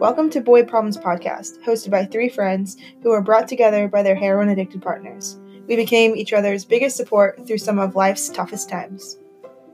[0.00, 4.14] Welcome to Boy Problems Podcast, hosted by three friends who were brought together by their
[4.14, 5.38] heroin addicted partners.
[5.68, 9.18] We became each other's biggest support through some of life's toughest times.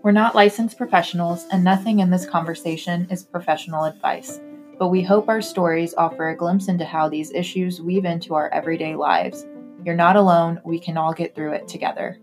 [0.03, 4.41] We're not licensed professionals, and nothing in this conversation is professional advice.
[4.79, 8.49] But we hope our stories offer a glimpse into how these issues weave into our
[8.53, 9.47] everyday lives.
[9.85, 12.19] You're not alone, we can all get through it together.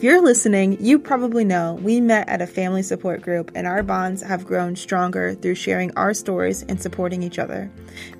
[0.00, 3.82] If you're listening, you probably know we met at a family support group and our
[3.82, 7.70] bonds have grown stronger through sharing our stories and supporting each other.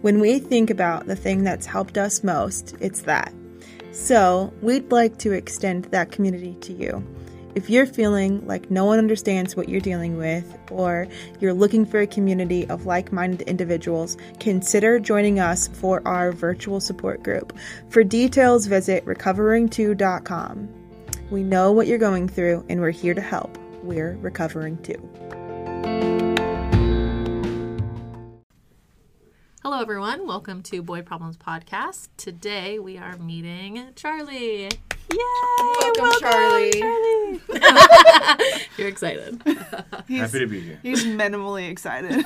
[0.03, 3.33] When we think about the thing that's helped us most, it's that.
[3.93, 7.03] So, we'd like to extend that community to you.
[7.55, 11.07] If you're feeling like no one understands what you're dealing with, or
[11.41, 16.79] you're looking for a community of like minded individuals, consider joining us for our virtual
[16.79, 17.57] support group.
[17.89, 20.80] For details, visit recovering2.com.
[21.31, 23.57] We know what you're going through, and we're here to help.
[23.85, 24.99] We're recovering too.
[29.63, 30.27] Hello, everyone.
[30.27, 32.09] Welcome to Boy Problems Podcast.
[32.17, 34.63] Today we are meeting Charlie.
[34.65, 34.71] Yay!
[35.99, 36.73] Welcome, Charlie.
[36.73, 37.41] Charlie.
[38.77, 39.41] You're excited.
[40.09, 40.81] Happy to be here.
[40.83, 42.25] He's minimally excited.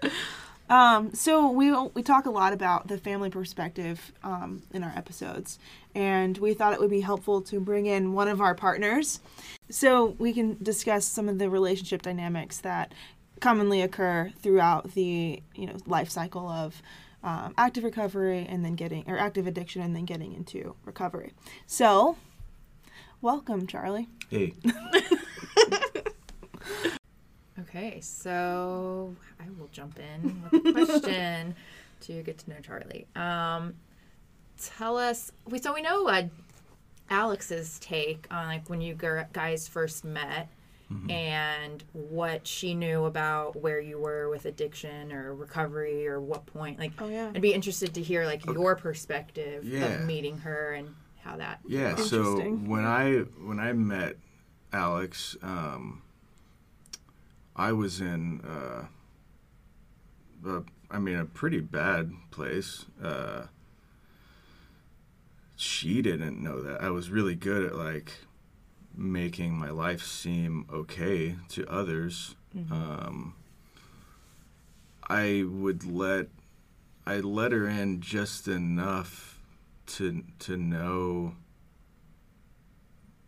[0.70, 5.58] um, so we we talk a lot about the family perspective um, in our episodes,
[5.94, 9.20] and we thought it would be helpful to bring in one of our partners,
[9.68, 12.92] so we can discuss some of the relationship dynamics that
[13.40, 16.82] commonly occur throughout the you know life cycle of
[17.22, 21.32] um, active recovery and then getting or active addiction and then getting into recovery.
[21.66, 22.16] So,
[23.20, 24.08] welcome, Charlie.
[24.28, 24.54] Hey,
[27.60, 31.54] Okay, so I will jump in with a question
[32.00, 33.06] to get to know Charlie.
[33.14, 33.74] Um,
[34.62, 36.22] tell us, we so we know uh,
[37.08, 40.48] Alex's take on like when you gir- guys first met
[41.08, 46.80] and what she knew about where you were with addiction or recovery or what point.
[46.80, 47.30] Like, Oh yeah.
[47.32, 49.84] I'd be interested to hear like your perspective Yeah.
[49.84, 51.60] of meeting her and how that.
[51.64, 51.94] yeah.
[51.94, 54.16] So when I when I met
[54.72, 56.02] Alex, um,
[57.54, 58.86] I was in, uh,
[60.48, 62.86] a, I mean, a pretty bad place.
[63.00, 63.46] Uh,
[65.60, 66.80] she didn't know that.
[66.82, 68.12] I was really good at like
[68.96, 72.34] making my life seem okay to others.
[72.72, 73.34] Um,
[75.08, 76.28] I would let
[77.06, 79.38] I let her in just enough
[79.88, 81.34] to to know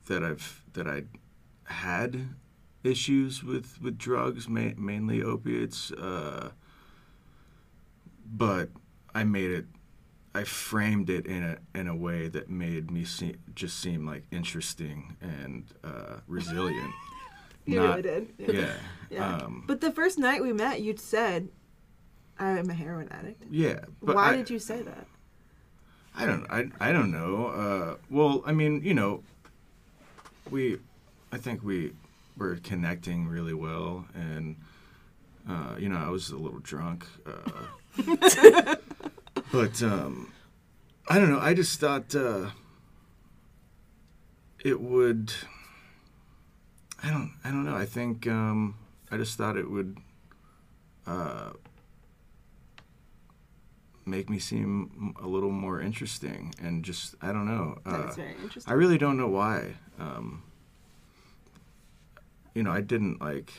[0.06, 1.02] that I've that I
[1.64, 2.28] had
[2.82, 5.92] issues with with drugs, ma- mainly opiates.
[5.92, 6.52] Uh,
[8.24, 8.70] but
[9.14, 9.66] I made it.
[10.34, 14.24] I framed it in a in a way that made me seem just seem like
[14.30, 16.92] interesting and uh, resilient.
[17.64, 18.28] You Not- really did.
[18.56, 18.74] Yeah.
[19.08, 19.36] Yeah.
[19.36, 21.48] Um, But the first night we met, you'd said,
[22.36, 23.84] "I'm a heroin addict." yeah.
[24.02, 25.06] But Why I, did you say that?
[26.16, 26.44] I don't.
[26.50, 27.46] I, I don't know.
[27.46, 29.22] Uh, well, I mean, you know,
[30.50, 30.78] we.
[31.30, 31.92] I think we
[32.36, 34.56] were connecting really well, and
[35.48, 38.74] uh, you know, I was a little drunk, uh,
[39.52, 40.32] but um,
[41.08, 41.38] I don't know.
[41.38, 42.50] I just thought uh,
[44.64, 45.32] it would.
[47.02, 47.32] I don't.
[47.44, 47.76] I don't know.
[47.76, 48.76] I think um,
[49.10, 49.98] I just thought it would.
[51.06, 51.50] Uh,
[54.04, 57.78] make me seem a little more interesting and just I don't know.
[57.86, 58.72] Uh, That's very interesting.
[58.72, 59.74] I really don't know why.
[59.98, 60.42] Um,
[62.54, 63.52] you know, I didn't like.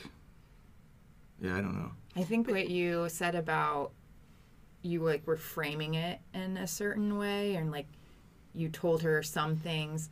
[1.40, 1.92] Yeah, I don't know.
[2.16, 3.92] I think what you said about
[4.84, 7.86] you like were framing it in a certain way and like
[8.54, 10.10] you told her some things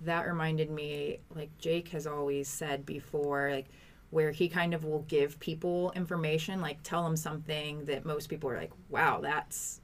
[0.00, 3.66] that reminded me like Jake has always said before like
[4.10, 8.48] where he kind of will give people information like tell them something that most people
[8.48, 9.80] are like wow that's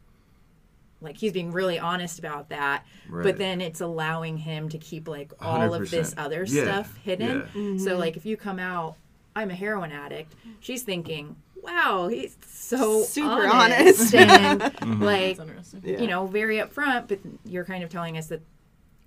[1.00, 3.22] like he's being really honest about that Right.
[3.22, 7.38] but then it's allowing him to keep like all of this other Yeah, stuff hidden
[7.38, 7.60] yeah.
[7.60, 7.78] Mm-hmm.
[7.78, 8.96] so like if you come out
[9.36, 11.36] i'm a heroin addict she's thinking
[11.68, 14.14] wow he's so Super honest, honest.
[14.14, 15.02] and Mm-hmm.
[15.02, 15.38] like
[15.84, 16.00] Yeah.
[16.00, 18.40] you know very upfront but you're kind of telling us that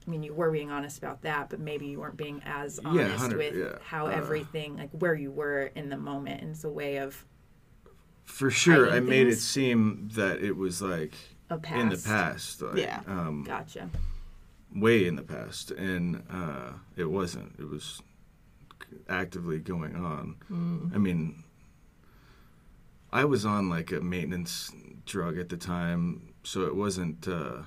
[0.08, 3.20] I mean, you were being honest about that, but maybe you weren't being as honest
[3.22, 3.78] 100 with yeah.
[3.84, 7.24] how Uh, everything, like where you were in the moment, and it's a way of
[8.24, 11.14] For sure, I hiding made it seem that it was like
[11.52, 11.80] a past.
[11.82, 12.62] in the past.
[12.64, 13.02] Like, Yeah.
[13.06, 13.92] Um, Gotcha.
[14.76, 17.54] way in the past, and uh, it wasn't.
[17.60, 18.02] It was
[19.08, 20.36] actively going on.
[20.96, 21.41] I mean,
[23.14, 24.72] I was on like a maintenance
[25.06, 27.64] drug at the time, so it wasn't uh,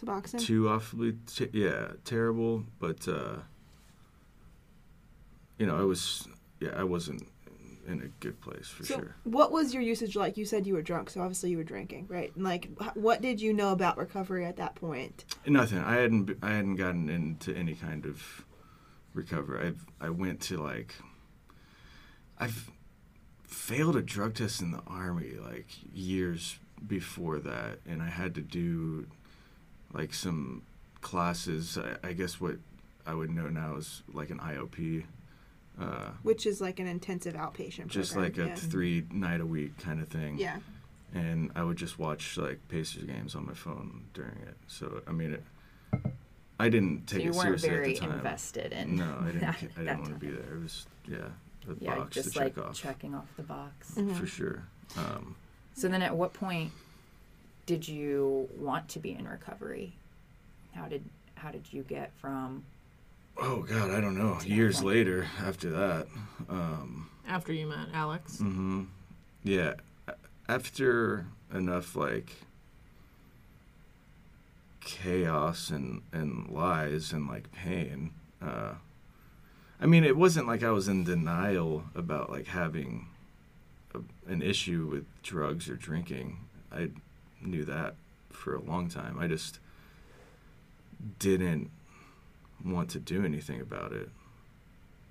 [0.00, 0.40] Suboxone.
[0.40, 3.36] too awfully t- yeah terrible, but uh,
[5.58, 6.28] you know, I was
[6.60, 7.26] yeah I wasn't
[7.88, 9.14] in a good place for So, sure.
[9.22, 10.36] what was your usage like?
[10.36, 12.34] You said you were drunk, so obviously you were drinking, right?
[12.34, 15.24] And like, what did you know about recovery at that point?
[15.46, 15.78] Nothing.
[15.78, 16.36] I hadn't.
[16.42, 18.44] I hadn't gotten into any kind of
[19.14, 19.72] recovery.
[20.00, 20.94] I I went to like.
[22.38, 22.70] I've
[23.56, 28.42] failed a drug test in the army like years before that, and I had to
[28.42, 29.06] do
[29.92, 30.62] like some
[31.00, 31.78] classes.
[31.78, 32.56] I, I guess what
[33.06, 35.04] I would know now is like an IOP,
[35.80, 38.32] uh, Which is like an intensive outpatient just program.
[38.32, 38.54] like a yeah.
[38.56, 40.38] three night a week kind of thing.
[40.38, 40.58] yeah.
[41.14, 44.56] and I would just watch like Pacers games on my phone during it.
[44.66, 45.42] So I mean, it,
[46.60, 48.18] I didn't So take you it weren't seriously very at the time.
[48.18, 48.96] invested in.
[48.96, 49.40] No, I didn't.
[49.40, 50.54] that- I didn't want to be there.
[50.56, 51.28] It was yeah,
[51.68, 53.92] a Yeah, box just to like check off checking off the box.
[53.96, 54.14] Mm-hmm.
[54.14, 54.62] for sure.
[54.96, 55.36] Um,
[55.74, 56.72] So then, at what point
[57.66, 59.92] did you want to be in recovery?
[60.74, 61.04] How did
[61.34, 62.64] how did you get from?
[63.38, 64.38] oh God, I don't know.
[64.44, 66.06] Years later, after that,
[66.48, 68.36] um, After you met Alex.
[68.38, 68.84] Mm-hmm.
[69.44, 69.74] yeah,
[70.48, 72.32] after enough like
[74.80, 78.12] chaos and and lies and like pain.
[78.40, 78.74] Uh,
[79.80, 83.08] I mean, it wasn't like I was in denial about like having
[83.94, 84.00] a,
[84.30, 86.38] an issue with drugs or drinking.
[86.72, 86.88] I
[87.42, 87.94] knew that
[88.30, 89.18] for a long time.
[89.18, 89.58] I just
[91.18, 91.70] didn't
[92.64, 94.08] want to do anything about it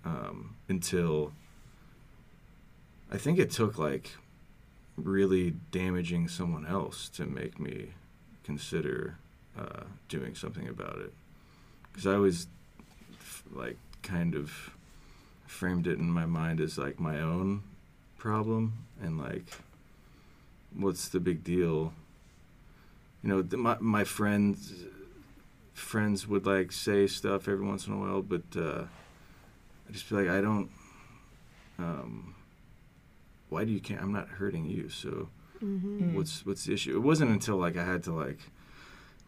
[0.03, 1.31] um, until
[3.11, 4.11] I think it took like
[4.97, 7.89] really damaging someone else to make me
[8.43, 9.17] consider
[9.57, 11.13] uh, doing something about it.
[11.91, 12.47] Because I was
[13.51, 14.71] like kind of
[15.47, 17.63] framed it in my mind as like my own
[18.17, 19.45] problem and like
[20.77, 21.93] what's the big deal?
[23.23, 24.73] You know th- my, my friends
[25.73, 28.83] friends would like say stuff every once in a while but uh
[29.87, 30.69] i just feel like i don't
[31.77, 32.33] um
[33.49, 35.27] why do you can't i'm not hurting you so
[35.63, 36.15] Mm-hmm.
[36.15, 36.95] what's what's the issue?
[36.95, 38.39] It wasn't until like i had to like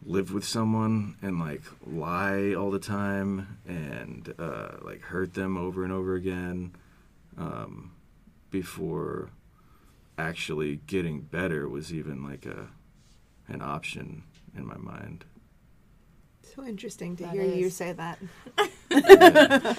[0.04, 5.84] live with someone and like lie all the time and uh, like hurt them over
[5.84, 6.72] and over again
[7.36, 7.92] um,
[8.50, 9.30] before
[10.16, 12.68] actually getting better was even like a
[13.48, 14.22] an option
[14.56, 15.24] in my mind.
[16.42, 18.18] So interesting to That hear you say that.
[18.90, 19.74] Yeah.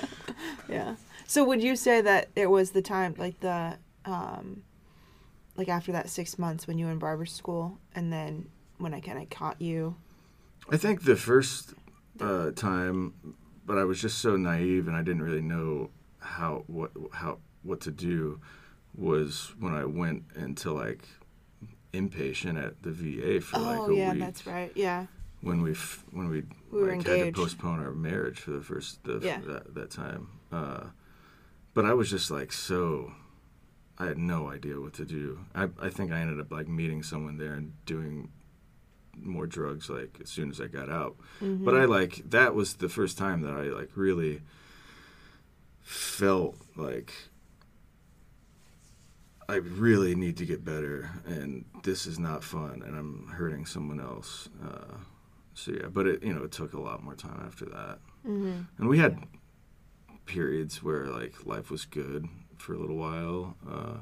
[0.70, 0.96] Yeah.
[1.28, 4.64] So would you say that it was the time, like the, um,
[5.56, 9.00] like after that six months when you were in barber school, and then when I
[9.00, 9.96] kind of caught you?
[10.72, 11.74] I think the first
[12.20, 13.14] uh, time,
[13.66, 15.90] but I was just so naive and I didn't really know
[16.20, 18.40] how what how what to do
[18.96, 21.04] was when I went into like
[21.94, 24.20] inpatient at the VA for like oh a yeah, week.
[24.20, 24.72] that's right.
[24.76, 25.08] Yeah.
[25.42, 29.04] when we f- when we, We like, had to postpone our marriage for the first
[29.04, 29.40] the, Yeah.
[29.48, 30.30] that, that time.
[30.52, 30.86] Uh,
[31.74, 33.14] but I was just like so.
[33.98, 35.40] I had no idea what to do.
[35.56, 38.30] I I think I ended up like meeting someone there and doing
[39.24, 41.18] more drugs like as soon as I got out.
[41.42, 41.66] Mm-hmm.
[41.66, 44.42] But I like that was the first time that I like really
[45.82, 47.14] felt like
[49.48, 54.00] I really need to get better and this is not fun and I'm hurting someone
[54.00, 54.48] else.
[54.64, 54.96] Uh,
[55.56, 58.00] so yeah, but it you know it took a lot more time after that.
[58.26, 58.62] Mm-hmm.
[58.78, 59.24] And we had
[60.26, 63.58] periods where like life was good for a little while.
[63.70, 63.98] Uh,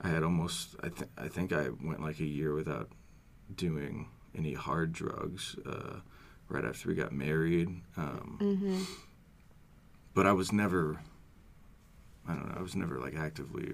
[0.00, 2.90] I had almost I think I think I went like a year without
[3.54, 5.56] doing any hard drugs.
[5.66, 6.00] Uh,
[6.48, 8.82] right after we got married, um, Mm-hmm.
[10.12, 11.00] but I was never.
[12.28, 12.54] I don't know.
[12.58, 13.72] I was never like actively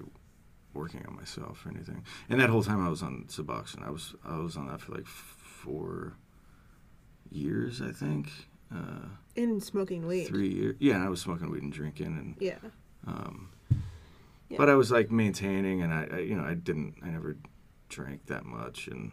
[0.73, 2.03] working on myself or anything.
[2.29, 3.85] And that whole time I was on Suboxone.
[3.85, 6.13] I was I was on that for like four
[7.29, 8.29] years, I think.
[8.73, 10.25] Uh, In smoking weed.
[10.27, 10.75] three years.
[10.79, 12.57] Yeah, and I was smoking weed and drinking, and Yeah.
[13.05, 13.49] um,
[14.49, 14.57] Yeah.
[14.57, 17.35] but I was like maintaining, and I, I, you know, I didn't, I never
[17.89, 19.11] drank that much, and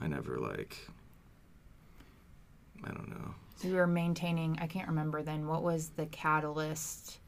[0.00, 0.76] I never like,
[2.84, 3.34] I don't know.
[3.56, 4.58] So you were maintaining.
[4.60, 5.46] I can't remember then.
[5.46, 7.18] What was the catalyst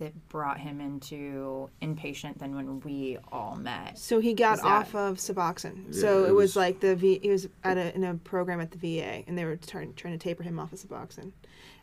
[0.00, 2.38] that brought him into inpatient?
[2.38, 3.96] than when we all met.
[3.96, 5.84] So he got Was that- off of Suboxone.
[5.94, 7.20] Yeah, so it, it was, was- like the V.
[7.22, 10.14] He was at a, in a program at the VA, and they were trying trying
[10.14, 11.30] to taper him off of Suboxone,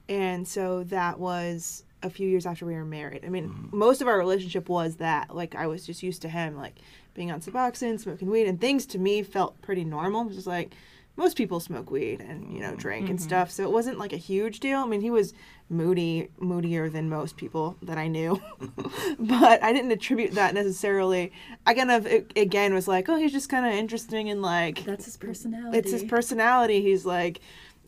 [0.10, 3.24] and so that was a few years after we were married.
[3.26, 3.78] I mean, Mm-hmm.
[3.78, 5.36] most of our relationship was that.
[5.36, 6.76] Like I was just used to him like
[7.14, 10.22] being on Suboxone, smoking weed, and things to me felt pretty normal.
[10.22, 10.74] It was just like,
[11.18, 14.18] most people smoke weed and you know drink and stuff, so it wasn't like a
[14.18, 14.80] huge deal.
[14.80, 15.34] I mean, he was
[15.70, 18.42] moody, moodier than most people that I knew,
[19.20, 21.32] but I didn't attribute that necessarily.
[21.66, 24.84] I kind of it, again was like, oh, he's just kind of interesting and like
[24.86, 25.78] That's his personality.
[25.78, 26.82] it's his personality.
[26.82, 27.42] He's like,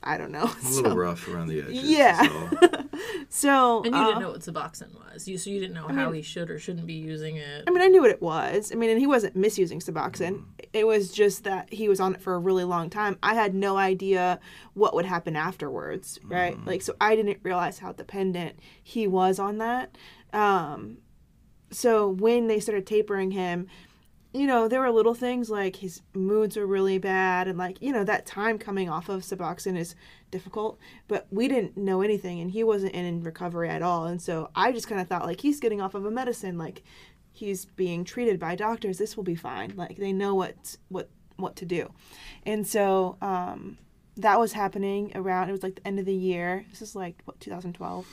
[0.03, 0.43] I don't know.
[0.43, 1.83] A little rough around the edges.
[1.83, 2.23] Yeah.
[2.23, 2.79] is all.
[3.29, 5.27] So And you uh, didn't know what Suboxone was.
[5.27, 7.63] You so you didn't know how mean- he should or shouldn't be using it.
[7.67, 8.71] I mean, I knew what it was.
[8.71, 10.43] I mean, and he wasn't misusing Suboxone.
[10.71, 13.17] It was just that he was on it for a really long time.
[13.23, 14.39] I had no idea
[14.75, 16.63] what would happen afterwards, right?
[16.65, 19.97] Like, so I didn't realize how dependent he was on that.
[20.31, 20.97] Um,
[21.71, 23.67] so when they started tapering him,
[24.33, 27.93] you know, there were little things like his moods were really bad, and like, you
[27.93, 29.95] know, that time coming off of Suboxone is
[30.31, 34.05] difficult, but we didn't know anything, and he wasn't in recovery at all.
[34.05, 36.81] And so I just kind of thought, like, he's getting off of a medicine, like,
[37.31, 38.97] he's being treated by doctors.
[38.97, 39.73] This will be fine.
[39.75, 41.91] Like, they know what, what, what to do.
[42.45, 43.77] And so, um,
[44.17, 46.65] that was happening around, it was like the end of the year.
[46.69, 48.07] This is like, what, 2012?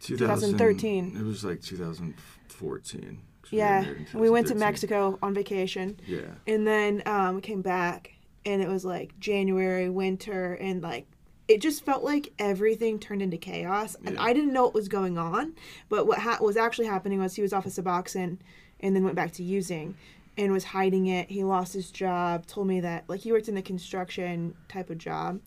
[0.00, 1.16] 2013.
[1.16, 3.20] It was like 2014.
[3.52, 4.18] 'Cause we got Yeah.
[4.20, 4.58] We went to 2013.
[4.58, 6.00] Mexico on vacation.
[6.06, 6.20] Yeah.
[6.46, 8.12] And then um, we came back,
[8.44, 11.06] and it was like January, winter, and like
[11.48, 13.96] it just felt like everything turned into chaos.
[14.06, 14.22] And Yeah.
[14.22, 15.54] I didn't know what was going on,
[15.88, 18.38] but what ha- was actually happening was he was off of Suboxone,
[18.80, 19.94] and then went back to using,
[20.38, 21.30] and was hiding it.
[21.30, 22.46] He lost his job.
[22.46, 25.40] Told me that like he worked in the construction type of job,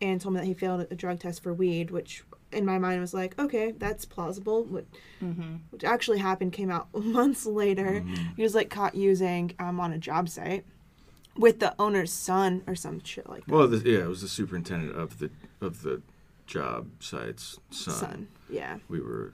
[0.00, 3.00] and told me that he failed a drug test for weed, which in my mind
[3.00, 4.64] was like, okay, that's plausible.
[4.64, 4.84] What
[5.70, 8.04] which actually happened came out months later.
[8.36, 10.64] He was like caught using um, on a job site
[11.36, 13.52] with the owner's son or some shit like that.
[13.54, 15.30] Well, the, yeah, it was the superintendent of the
[15.60, 16.02] of the
[16.46, 17.94] job site's son.
[17.94, 18.28] son.
[18.50, 18.78] Yeah.
[18.88, 19.32] We were,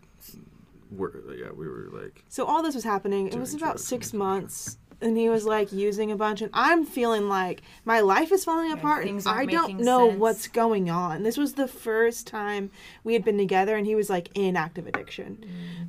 [0.91, 3.29] were, yeah, we were like, So all this was happening.
[3.29, 4.79] It was about six and- months.
[5.01, 8.73] And he was like using a bunch, and I'm feeling like my life is falling
[8.73, 10.19] apart, and I don't know sense.
[10.19, 11.23] what's going on.
[11.23, 12.73] This was the first time
[13.05, 15.45] we had been together, and he was like in active addiction,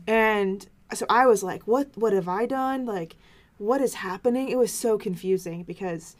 [0.05, 1.89] and so I was like, "What?
[1.95, 2.85] What have I done?
[2.85, 3.15] Like,
[3.57, 6.15] what is happening?" It was so confusing because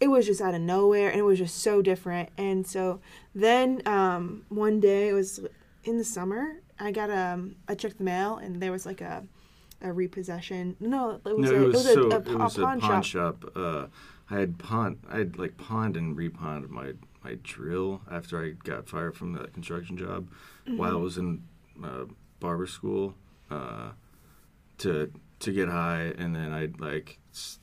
[0.00, 3.00] it was just out of nowhere and it was just so different and so
[3.34, 5.40] then um, one day it was
[5.84, 9.22] in the summer i got um i checked the mail and there was like a
[9.82, 12.78] a repossession no it was no, a, it was, a, so a, it was pawn,
[12.78, 13.52] a pawn shop, shop.
[13.56, 13.86] Uh,
[14.30, 16.92] I had pawned, I had like pawned and repawned my
[17.24, 20.28] my drill after I got fired from that construction job
[20.66, 21.02] while I Mm-hmm.
[21.02, 21.42] was in
[21.82, 22.04] uh,
[22.38, 23.14] barber school
[23.50, 23.90] uh,
[24.78, 25.10] to
[25.40, 27.18] to get high, and then I'd like.
[27.32, 27.58] S-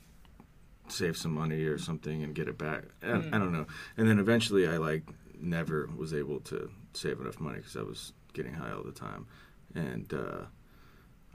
[0.90, 3.66] save some money or something and get it back I, I don't know
[3.98, 5.02] and then eventually i like
[5.38, 9.26] never was able to save enough money because i was getting high all the time
[9.74, 10.44] and uh,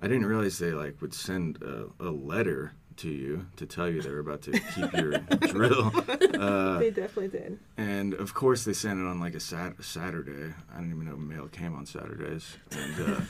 [0.03, 4.01] I didn't realize they like would send a, a letter to you to tell you
[4.01, 5.17] they were about to keep your
[5.48, 5.91] drill.
[6.43, 10.53] Uh, they definitely did and of course, they sent it on like a sat- Saturday.
[10.74, 12.57] I didn't even know mail came on Saturdays.
[12.72, 13.25] And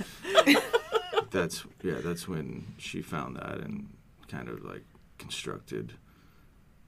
[0.47, 0.59] uh,
[1.31, 3.87] that's yeah, that's when she found that and
[4.29, 4.83] kind of like
[5.19, 5.93] constructed.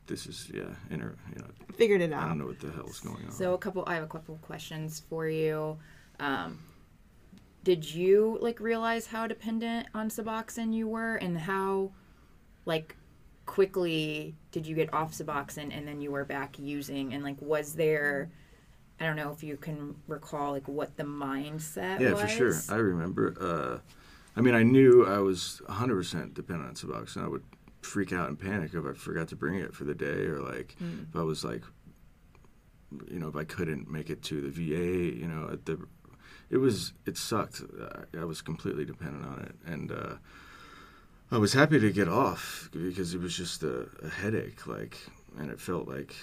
[0.07, 2.23] This is yeah, in her you know figured it out.
[2.23, 3.31] I don't know what the hell's going on.
[3.31, 5.77] So a couple, I have a couple questions for you.
[6.19, 6.57] Um,
[7.65, 11.91] did you like realize how dependent on Suboxone you were, and how,
[12.65, 12.95] like,
[13.45, 17.13] quickly did you get off Suboxone and then you were back using?
[17.13, 18.29] And like, was there,
[18.99, 22.21] I don't know if you can recall like what the mindset Yeah, was.
[22.21, 22.53] for sure.
[22.69, 23.35] I remember.
[23.41, 23.79] Uh,
[24.37, 27.23] I mean, I knew I was 100% dependent on Suboxone.
[27.25, 27.43] I would
[27.81, 30.75] freak out and panic if I forgot to bring it for the day, or like
[30.79, 31.63] if I was like,
[33.11, 35.15] you know, if I couldn't make it to the VA.
[35.17, 35.79] You know, at the,
[36.49, 37.61] it was it sucked.
[38.13, 40.15] I, I was completely dependent on it, and uh,
[41.31, 44.97] I was happy to get off because it was just a, a headache, like,
[45.37, 46.15] and it felt like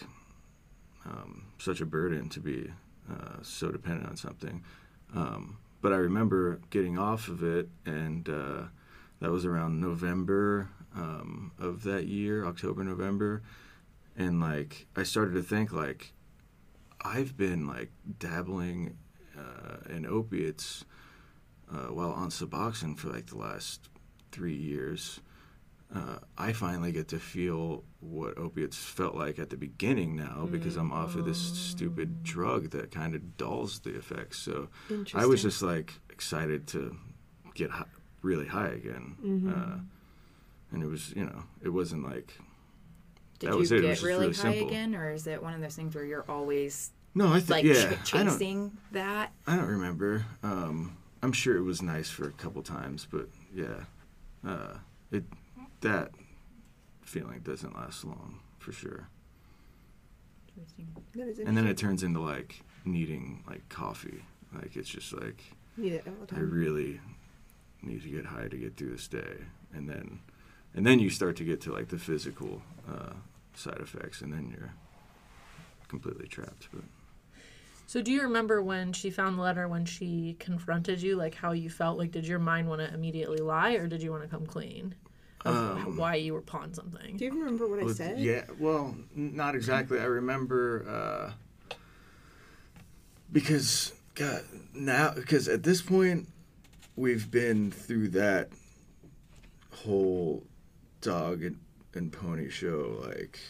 [1.04, 2.70] um, such a burden to be
[3.10, 4.62] uh, so dependent on something.
[5.14, 8.62] Um, but I remember getting off of it, and uh,
[9.20, 13.42] that was around November um, of that year, October, November,
[14.16, 16.12] and like I started to think like
[17.04, 18.96] I've been like dabbling
[19.38, 20.84] uh, in opiates
[21.72, 23.88] uh, while on Suboxone for like the last
[24.30, 25.20] three years.
[25.94, 30.76] Uh, I finally get to feel what opiates felt like at the beginning now because
[30.76, 34.38] I'm off of this stupid drug that kind of dulls the effects.
[34.38, 34.68] So
[35.14, 36.96] I was just like excited to
[37.54, 37.84] get hi-
[38.22, 39.16] really high again.
[39.22, 39.48] Mm-hmm.
[39.50, 39.76] Uh,
[40.72, 42.38] and it was, you know, it wasn't like
[43.38, 43.80] Did that you was it.
[43.80, 44.68] It get was really, really high simple.
[44.68, 47.64] again, or is it one of those things where you're always no, I think like
[47.64, 49.32] yeah, ch- I don't, chasing that?
[49.46, 50.24] I don't remember.
[50.42, 53.84] Um, I'm sure it was nice for a couple times, but yeah,
[54.46, 54.74] uh,
[55.10, 55.24] it
[55.80, 56.10] that
[57.02, 59.08] feeling doesn't last long for sure.
[61.14, 64.22] That is and then it turns into like needing like coffee.
[64.54, 65.42] Like it's just like
[65.76, 67.00] Need it all the I really
[67.82, 69.36] need to get high to get through this day,
[69.72, 70.20] and then
[70.74, 73.12] and then you start to get to like the physical uh,
[73.54, 74.72] side effects, and then you're
[75.88, 76.68] completely trapped.
[76.72, 76.82] But
[77.86, 81.52] So do you remember when she found the letter when she confronted you, like how
[81.52, 81.98] you felt?
[81.98, 84.94] Like did your mind want to immediately lie or did you want to come clean?
[85.44, 87.16] Of Um, why you were pawned something.
[87.16, 88.18] Do you remember what I Well, said?
[88.20, 89.98] Yeah, well, n- not exactly.
[89.98, 91.34] I remember
[91.68, 91.74] uh,
[93.32, 94.42] because God
[94.74, 96.28] now because at this point
[96.96, 98.50] we've been through that
[99.74, 100.44] whole
[101.00, 101.58] dog and,
[101.94, 103.40] and pony show like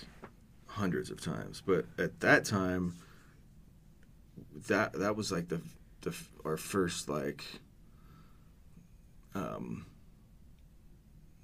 [0.67, 2.95] hundreds of times, but at that time
[4.69, 5.61] that that was like the
[6.03, 7.45] the our first like
[9.35, 9.87] um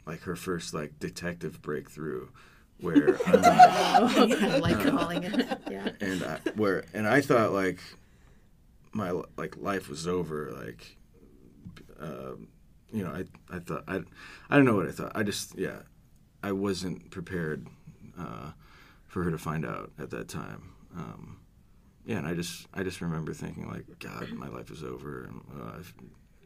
[0.06, 2.28] like her first like detective breakthrough
[2.80, 5.58] where I'm like, I like calling it.
[5.70, 5.90] Yeah.
[6.00, 7.78] and I, where and I thought like
[8.92, 10.96] my like life was over like
[12.00, 12.48] um,
[12.92, 13.24] you know I
[13.54, 14.02] I thought I
[14.48, 15.80] I don't know what I thought I just yeah
[16.42, 17.66] I wasn't prepared
[18.18, 18.52] uh,
[19.06, 21.38] for her to find out at that time um,
[22.08, 25.40] yeah and I just I just remember thinking like God my life is over and
[25.60, 25.78] uh,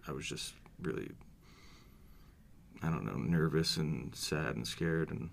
[0.07, 1.09] I was just really
[2.83, 5.31] I don't know nervous and sad and scared and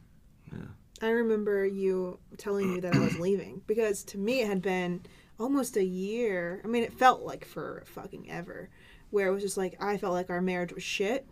[0.53, 0.67] yeah
[1.01, 5.01] I remember you telling me that I was leaving because to me it had been
[5.39, 6.61] almost a year.
[6.63, 8.69] I mean, it felt like for fucking ever,
[9.09, 11.27] where it was just like I felt like our marriage was shit,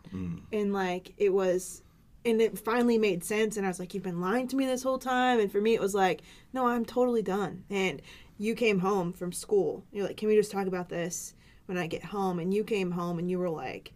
[0.53, 1.83] and like it was,
[2.25, 3.57] and it finally made sense.
[3.57, 5.73] And I was like, "You've been lying to me this whole time." And for me,
[5.73, 6.21] it was like,
[6.53, 8.01] "No, I'm totally done." And
[8.37, 9.83] you came home from school.
[9.91, 11.33] You're like, "Can we just talk about this
[11.65, 13.93] when I get home?" And you came home and you were like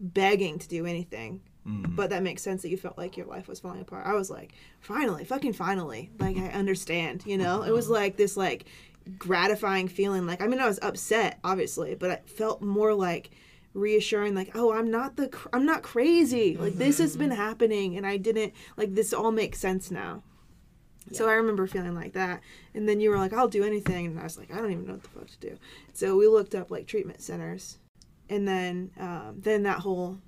[0.00, 1.40] begging to do anything.
[1.66, 1.94] Mm-hmm.
[1.96, 4.06] But that makes sense that you felt like your life was falling apart.
[4.06, 6.10] I was like, finally, fucking finally.
[6.18, 7.62] Like I understand, you know?
[7.62, 7.94] It was mm-hmm.
[7.94, 8.64] like this like
[9.16, 13.30] gratifying feeling like I mean I was upset obviously, but I felt more like
[13.74, 16.56] reassuring like, "Oh, I'm not the cr- I'm not crazy.
[16.56, 17.40] Like this has been mm-hmm.
[17.40, 20.22] happening and I didn't like this all makes sense now."
[21.12, 22.40] So I remember feeling like that.
[22.74, 24.06] And then you were like, I'll do anything.
[24.06, 25.58] And I was like, I don't even know what the fuck to do.
[25.92, 27.78] So we looked up like treatment centers.
[28.28, 30.18] And then, um, then that whole,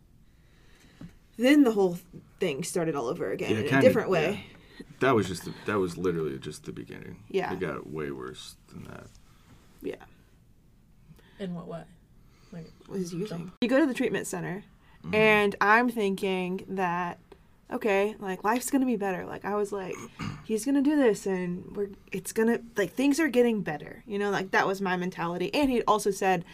[1.36, 1.98] then the whole
[2.38, 4.44] thing started all over again in a kinda- different way.
[4.78, 4.86] yeah.
[5.00, 7.22] That was just the, that was literally just the beginning.
[7.28, 7.52] Yeah.
[7.52, 9.06] it got way worse than that.
[9.82, 9.96] Yeah.
[11.38, 11.82] In what way?
[12.52, 13.52] Like was using.
[13.60, 14.64] You go to the treatment center,
[15.12, 17.18] and I'm thinking that,
[17.72, 19.24] okay, like life's gonna be better.
[19.24, 19.94] Like I was like,
[20.44, 24.02] he's gonna do this, and we're it's gonna like things are getting better.
[24.06, 25.52] You know, like that was my mentality.
[25.54, 26.44] And he also said,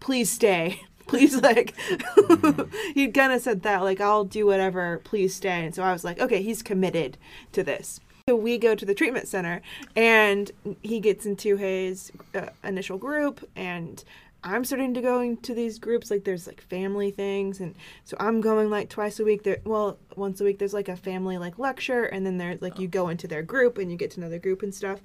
[0.00, 0.82] please stay.
[1.06, 1.74] Please, like,
[2.94, 5.64] he kind of said that, like, I'll do whatever, please stay.
[5.64, 7.18] And so I was like, okay, he's committed
[7.50, 7.98] to this.
[8.28, 9.60] So we go to the treatment center,
[9.96, 14.04] and he gets into his uh, initial group, and
[14.42, 16.10] I'm starting to go into these groups.
[16.10, 17.74] Like, there's like family things, and
[18.04, 19.42] so I'm going like twice a week.
[19.42, 22.78] There, well, once a week, there's like a family like lecture, and then there's like
[22.78, 25.00] you go into their group and you get to know their group and stuff,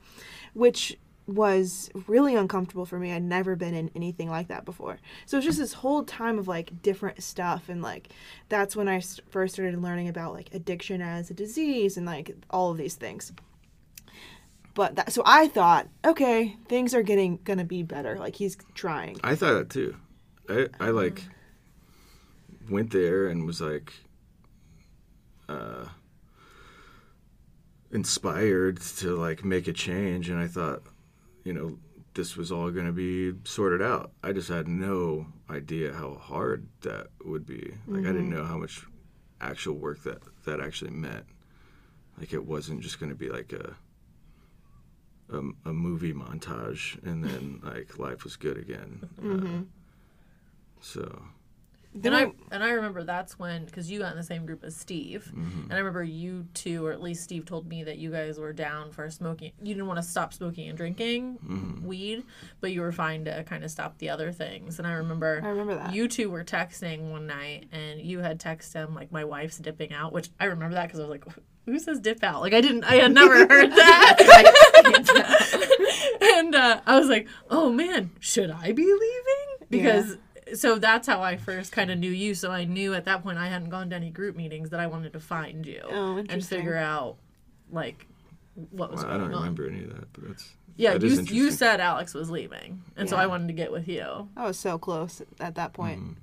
[0.54, 3.12] which was really uncomfortable for me.
[3.12, 5.00] I'd never been in anything like that before.
[5.26, 8.10] So it's just this whole time of like different stuff and like
[8.50, 12.70] that's when I first started learning about like addiction as a disease and like all
[12.72, 13.32] of these things.
[14.76, 18.18] But that so I thought, okay, things are getting to be better.
[18.20, 19.18] Like he's trying.
[19.24, 19.96] I thought that too.
[20.48, 21.24] I I like
[22.70, 23.94] went there and was like
[25.48, 25.86] uh
[27.92, 30.84] inspired to like make a change and I thought,
[31.46, 31.78] you know,
[32.14, 34.12] this was all going to be sorted out.
[34.24, 37.74] I just had no idea how hard that would be.
[37.88, 38.86] Like I didn't know how much
[39.40, 41.26] actual work that that actually meant.
[42.18, 43.76] Like it wasn't just going to be like a
[45.32, 49.10] a, a movie montage and then like life was good again.
[49.22, 49.58] Mm-hmm.
[49.60, 49.64] Uh,
[50.82, 51.22] so
[52.04, 54.76] And I and I remember that's when because you got in the same group as
[54.76, 55.64] Steve, mm-hmm.
[55.64, 58.52] and I remember you two, or at least Steve told me that you guys were
[58.52, 59.54] down for smoking.
[59.62, 61.86] You didn't want to stop smoking and drinking mm-hmm.
[61.86, 62.24] weed,
[62.60, 64.78] but you were fine to kind of stop the other things.
[64.78, 65.96] And I remember I remember that.
[65.96, 69.94] you two were texting one night, and you had texted him like, "My wife's dipping
[69.94, 71.26] out," which I remember that because I was like.
[71.66, 72.42] Who says dip out?
[72.42, 74.18] Like I didn't, I had never heard that.
[76.22, 80.18] and uh, I was like, "Oh man, should I be leaving?" Because
[80.54, 82.36] so that's how I first kind of knew you.
[82.36, 84.88] So I knew at that point I hadn't gone to any group meetings that I
[84.88, 87.18] wanted to find you Oh, and figure out
[87.72, 88.06] like
[88.72, 89.40] what was well, I don't on.
[89.40, 93.10] remember any of that, but that's Yeah, that you you said Alex was leaving, and
[93.10, 94.30] so I wanted to get with you.
[94.38, 96.18] I was so close at that point.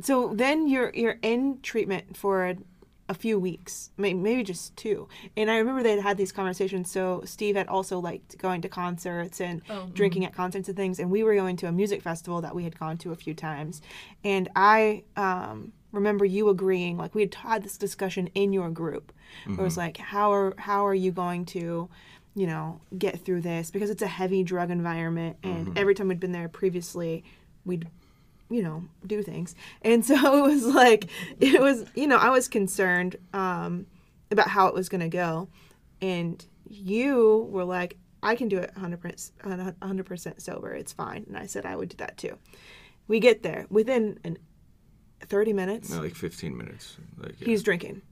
[0.00, 2.56] So then you're you're in treatment for
[3.12, 5.08] a, a few weeks, maybe just two.
[5.36, 6.90] And I remember they had had these conversations.
[6.90, 9.92] So Steve had also liked going to concerts and Oh, mm-hmm.
[9.92, 10.98] drinking at concerts and things.
[10.98, 13.34] And we were going to a music festival that we had gone to a few
[13.34, 13.82] times.
[14.24, 19.12] And I um, remember you agreeing, like we had had this discussion in your group.
[19.46, 19.80] Where it was mm-hmm.
[19.80, 21.88] like, how are how are you going to
[22.34, 25.36] you know, get through this because it's a heavy drug environment.
[25.42, 25.78] And mm-hmm.
[25.78, 27.24] every time we'd been there previously,
[27.64, 27.88] we'd,
[28.52, 29.54] you know, do things.
[29.82, 31.08] And so it was like,
[31.40, 33.86] it was, you know, I was concerned um,
[34.30, 35.48] about how it was going to go.
[36.00, 40.72] And you were like, I can do it 100%, 100% sober.
[40.72, 41.24] It's fine.
[41.26, 42.38] And I said I would do that too.
[43.08, 44.38] We get there within an
[45.26, 46.96] 30 minutes No, like 15 minutes.
[47.16, 47.46] Like yeah.
[47.46, 48.02] he's drinking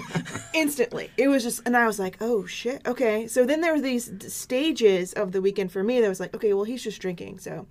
[0.54, 3.80] instantly it was just and i was like oh shit okay so then there were
[3.80, 7.38] these stages of the weekend for me that was like okay well he's just drinking
[7.38, 7.66] so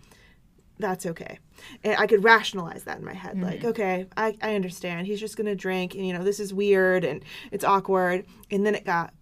[0.79, 1.39] that's okay.
[1.83, 3.67] And i could rationalize that in my head like mm-hmm.
[3.69, 5.07] okay I, I understand.
[5.07, 8.25] He's just gonna drink and you know this is weird and it's awkward.
[8.51, 9.13] And then it got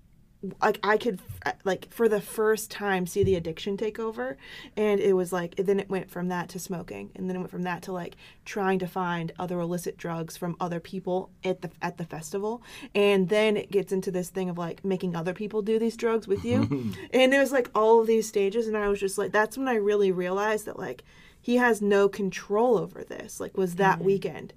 [0.61, 4.37] like I could uh, like for the first time see the addiction take over.
[4.75, 7.51] And it was like then it went from that to smoking and then it went
[7.51, 11.71] from that to like trying to find other illicit drugs from other people at the
[11.81, 12.61] at the festival.
[12.93, 16.27] And then it gets into this thing of like making other people do these drugs
[16.27, 16.55] with you.
[17.13, 19.67] And it was like all of these stages and I was just like that's when
[19.67, 21.03] I really realized that like
[21.45, 24.03] he has no control over this like was that mm.
[24.03, 24.51] weekend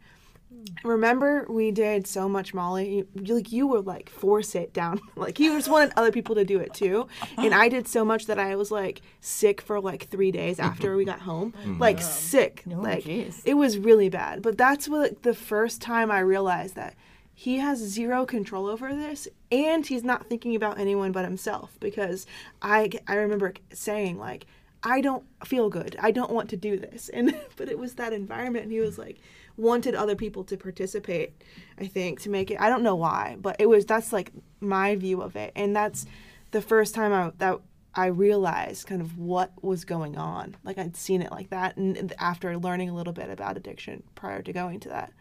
[0.84, 3.06] Remember, we did so much Molly.
[3.14, 5.00] You, like you were like force it down.
[5.16, 8.26] Like you just wanted other people to do it too, and I did so much
[8.26, 11.54] that I was like sick for like three days after we got home.
[11.68, 11.80] Mm.
[11.80, 12.62] Like sick.
[12.66, 13.42] like jeez.
[13.44, 14.42] it was really bad.
[14.42, 16.94] But that's what the first time I realized that
[17.34, 21.76] he has zero control over this, and he's not thinking about anyone but himself.
[21.80, 22.26] Because
[22.62, 24.46] I I remember saying like.
[24.82, 25.96] I don't feel good.
[26.00, 27.10] I don't want to do this.
[27.18, 29.18] And but it was that environment and he was like
[29.56, 31.42] wanted other people to participate,
[31.78, 34.94] I think, to make it I don't know why, but it was that's like my
[34.96, 35.52] view of it.
[35.56, 36.06] And that's
[36.50, 37.60] the first time I that
[37.94, 40.56] I realized kind of what was going on.
[40.62, 44.42] Like I'd seen it like that and after learning a little bit about addiction prior
[44.42, 45.12] to going to that.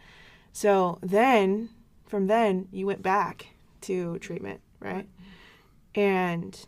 [0.53, 1.69] So then
[2.05, 3.47] from then you went back
[3.81, 5.07] to treatment, right?
[5.95, 6.59] And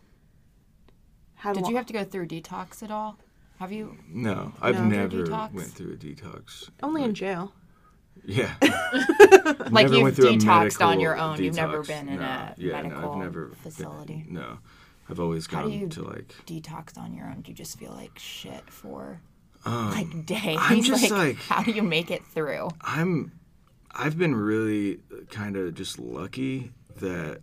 [1.40, 3.18] how Did you have to go through detox at all?
[3.58, 3.96] Have you?
[4.08, 4.84] No, I've No.
[4.84, 5.52] never Detox?
[5.52, 6.70] went through a detox.
[6.82, 7.52] only in jail?
[8.24, 8.54] Yeah.
[9.70, 11.42] Like Never you've went through a detoxed on medical your own.
[11.42, 11.86] You've never detox.
[11.86, 12.24] been in No.
[12.24, 14.24] a yeah, medical no, I've never been- facility.
[14.28, 14.58] no,
[15.08, 16.34] I've always How gone do you to like.
[16.46, 17.40] detox on your own?
[17.42, 19.20] Do you just feel like shit for
[19.64, 20.58] Um, like days?
[20.60, 22.68] I'm just like- how do you make it through?
[22.80, 23.32] I'm
[23.92, 25.00] I've been really
[25.30, 27.40] kind of just lucky that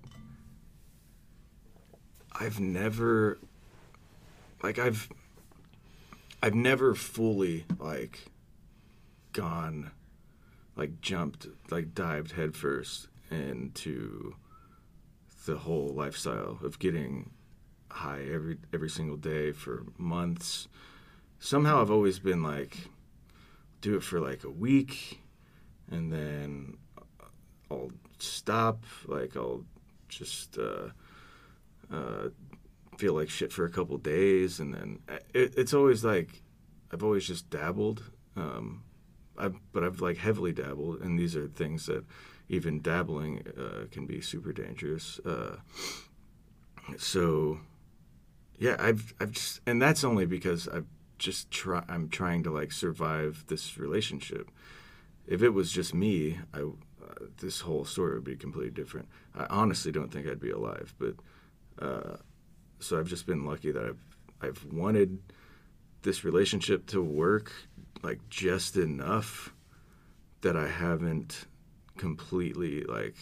[2.39, 3.39] I've never
[4.61, 5.09] like I've
[6.41, 8.25] I've never fully like
[9.33, 9.91] gone
[10.75, 14.35] like jumped like dived headfirst into
[15.45, 17.31] the whole lifestyle of getting
[17.89, 20.67] high every every single day for months.
[21.39, 22.77] Somehow I've always been like
[23.81, 25.21] do it for like a week
[25.91, 26.77] and then
[27.69, 28.83] I'll stop.
[29.05, 29.63] Like I'll
[30.09, 30.89] just uh,
[31.91, 32.29] uh,
[32.97, 36.41] feel like shit for a couple days, and then uh, it, it's always like
[36.91, 38.03] I've always just dabbled.
[38.35, 38.83] Um,
[39.37, 42.05] I, but I've like heavily dabbled, and these are things that
[42.49, 45.19] even dabbling uh, can be super dangerous.
[45.19, 45.57] Uh,
[46.97, 47.59] so
[48.57, 51.83] yeah, I've I've just, and that's only because I've just try.
[51.87, 54.51] I'm trying to like survive this relationship
[55.27, 59.07] if it was just me, I uh, this whole story would be completely different.
[59.35, 61.15] I honestly don't think I'd be alive, but
[61.79, 62.17] uh,
[62.79, 63.99] so I've just been lucky that I've
[64.41, 65.19] I've wanted
[66.03, 67.51] this relationship to work
[68.03, 69.53] like just enough
[70.41, 71.45] that I haven't
[71.97, 73.15] completely like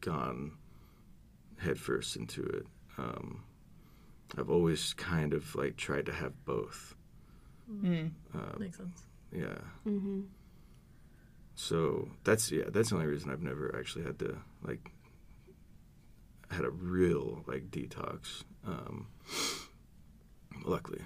[0.00, 0.52] gone
[1.58, 2.66] headfirst into it.
[2.96, 3.44] Um,
[4.36, 6.94] I've always kind of like tried to have both.
[7.70, 8.10] Mm.
[8.34, 9.02] Um, Makes sense.
[9.32, 9.58] Yeah.
[9.86, 10.22] Mm-hmm.
[11.54, 14.92] So that's yeah, that's the only reason I've never actually had to like
[16.50, 18.44] had a real like detox.
[18.68, 19.06] Um,
[20.64, 21.00] luckily,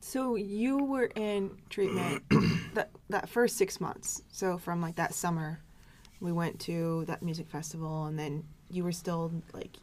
[0.00, 2.22] So you were in treatment
[2.74, 4.22] that that first six months.
[4.32, 5.60] So from like that summer,
[6.20, 9.76] we went to that music festival, and then you were still like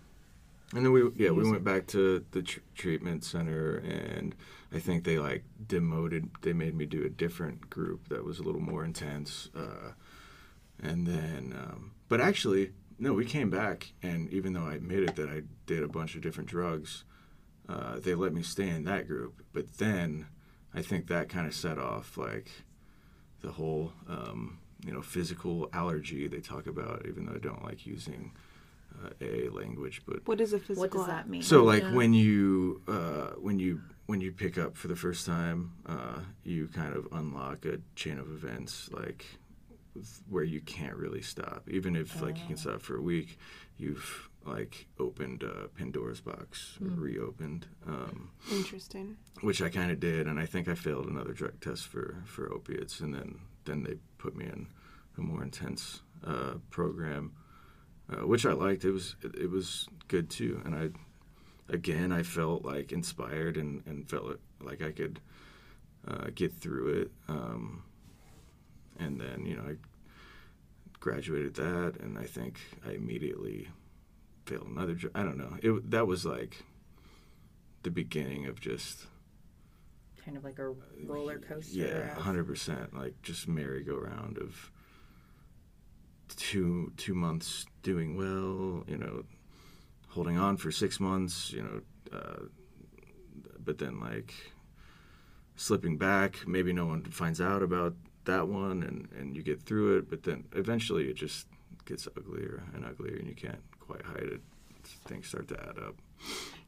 [0.73, 4.35] and then we yeah we went back to the tr- treatment center, and
[4.71, 6.29] I think they like demoted.
[6.41, 9.91] They made me do a different group that was a little more intense, uh,
[10.81, 15.29] and then um, but actually no, we came back, and even though I admitted that
[15.29, 17.03] I did a bunch of different drugs,
[17.67, 19.41] uh, they let me stay in that group.
[19.53, 20.27] But then
[20.73, 22.49] I think that kind of set off like
[23.41, 27.85] the whole um, you know physical allergy they talk about even though I don't like
[27.85, 28.33] using
[29.03, 30.81] uh, a language but What is a physical?
[30.81, 31.41] What does that mean?
[31.41, 31.93] so like Yeah.
[31.93, 36.67] when you uh, when you when you pick up for the first time, uh, you
[36.67, 39.23] kind of unlock a chain of events like
[40.29, 41.67] where you can't really stop.
[41.69, 43.37] Even if like you can stop for a week,
[43.77, 49.17] you've like opened uh, Pandora's box, reopened, um, Interesting.
[49.41, 52.51] which I kind of did, and I think I failed another drug test for for
[52.51, 54.67] opiates, and then then they put me in
[55.17, 57.33] a more intense uh, program,
[58.11, 58.85] uh, which I liked.
[58.85, 63.83] It was it, it was good too, and I again I felt like inspired and
[63.85, 65.19] and felt like I could
[66.07, 67.11] uh, get through it.
[67.27, 67.83] Um,
[68.99, 69.75] and then you know I
[70.99, 73.69] graduated that, and I think I immediately
[74.45, 74.95] failed another.
[74.95, 75.11] job.
[75.15, 75.57] I don't know.
[75.61, 76.63] It that was like
[77.83, 79.05] the beginning of just
[80.23, 80.73] kind of like a
[81.05, 81.79] roller coaster.
[81.79, 82.93] yeah, hundred percent.
[82.93, 84.71] Like just merry-go-round of
[86.35, 89.23] two two months doing well, you know,
[90.09, 91.81] holding on for six months, you know,
[92.17, 92.43] uh,
[93.63, 94.33] but then like
[95.55, 96.47] slipping back.
[96.47, 100.23] Maybe no one finds out about that one, and and you get through it, but
[100.23, 101.47] then eventually it just
[101.85, 104.41] gets uglier and uglier, and you can't quite hide it.
[105.05, 105.95] Things start to add up.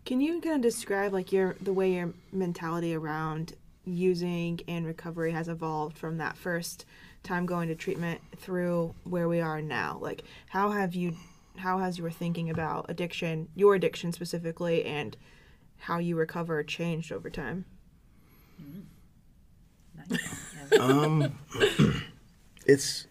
[0.05, 3.53] Can you kind of describe like your the way your mentality around
[3.85, 6.85] using and recovery has evolved from that first
[7.23, 9.97] time going to treatment through where we are now?
[10.01, 11.15] Like how have you
[11.57, 15.15] how has your thinking about addiction, your addiction specifically, and
[15.77, 17.65] how you recover changed over time?
[18.59, 18.83] Nice.
[20.79, 21.37] Um,
[22.65, 23.07] it's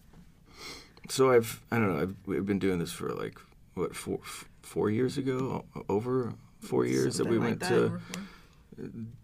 [1.09, 3.39] so I've I don't know I've we've been doing this for like
[3.75, 7.69] what four f- four years ago over four years that we Something like went that.
[7.69, 8.01] to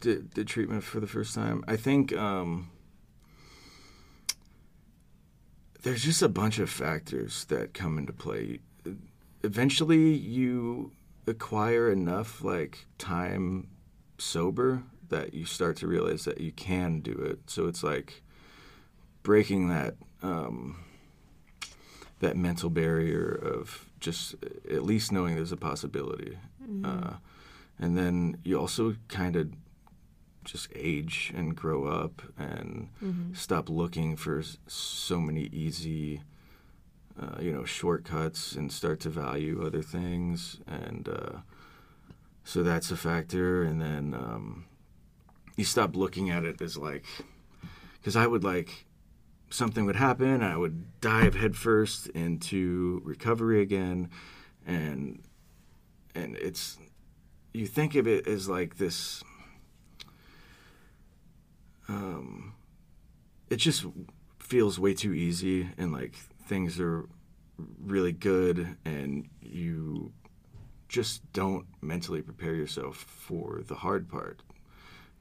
[0.01, 1.65] did, did treatment for the first time.
[1.67, 2.71] I think um,
[5.83, 8.61] there's just a bunch of factors that come into play.
[9.43, 10.93] Eventually, you
[11.27, 13.69] acquire enough like time
[14.19, 17.39] sober that you start to realize that you can do it.
[17.49, 18.23] So it's like
[19.23, 20.79] breaking that um,
[22.21, 24.35] that mental barrier of just
[24.71, 26.39] at least knowing there's a possibility.
[26.85, 27.15] Uh,
[27.79, 29.51] and then you also kind of
[30.45, 32.89] just age and grow up and
[33.35, 36.23] stop looking for s- so many easy
[37.21, 41.39] uh, you know shortcuts and start to value other things and uh,
[42.45, 44.65] so that's a factor and then um,
[45.57, 47.05] you stop looking at it as like
[47.99, 48.87] because i would like
[49.51, 54.09] something would happen i would dive headfirst into recovery again
[54.67, 55.23] and
[56.15, 56.79] and it's
[57.53, 59.23] you think of it as like this
[61.89, 62.55] um
[63.49, 63.87] it just
[64.39, 66.15] feels way too easy and like
[66.47, 67.09] things are
[67.85, 70.13] really good and you
[70.89, 74.43] just don't mentally prepare yourself for the hard part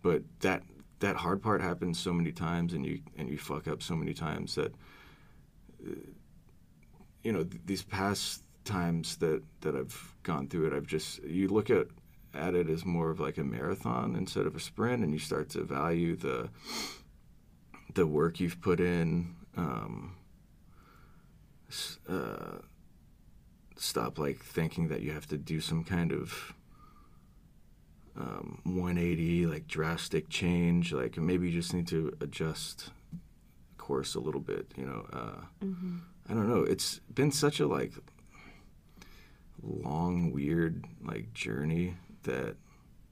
[0.05, 0.61] but that
[0.99, 4.13] that hard part happens so many times and you and you fuck up so many
[4.13, 4.71] times that
[7.23, 11.47] you know th- these past times that that I've gone through it I've just you
[11.47, 11.87] look at
[12.35, 15.49] at it as more of like a marathon instead of a sprint and you start
[15.49, 16.49] to value the
[17.95, 20.17] the work you've put in um,
[22.07, 22.59] uh,
[23.75, 26.53] stop like thinking that you have to do some kind of
[28.17, 32.91] um, 180 like drastic change like maybe you just need to adjust
[33.77, 35.41] course a little bit you know uh,
[36.29, 36.63] i don't know.
[36.63, 37.93] It's been such a like
[39.61, 42.55] long weird like journey that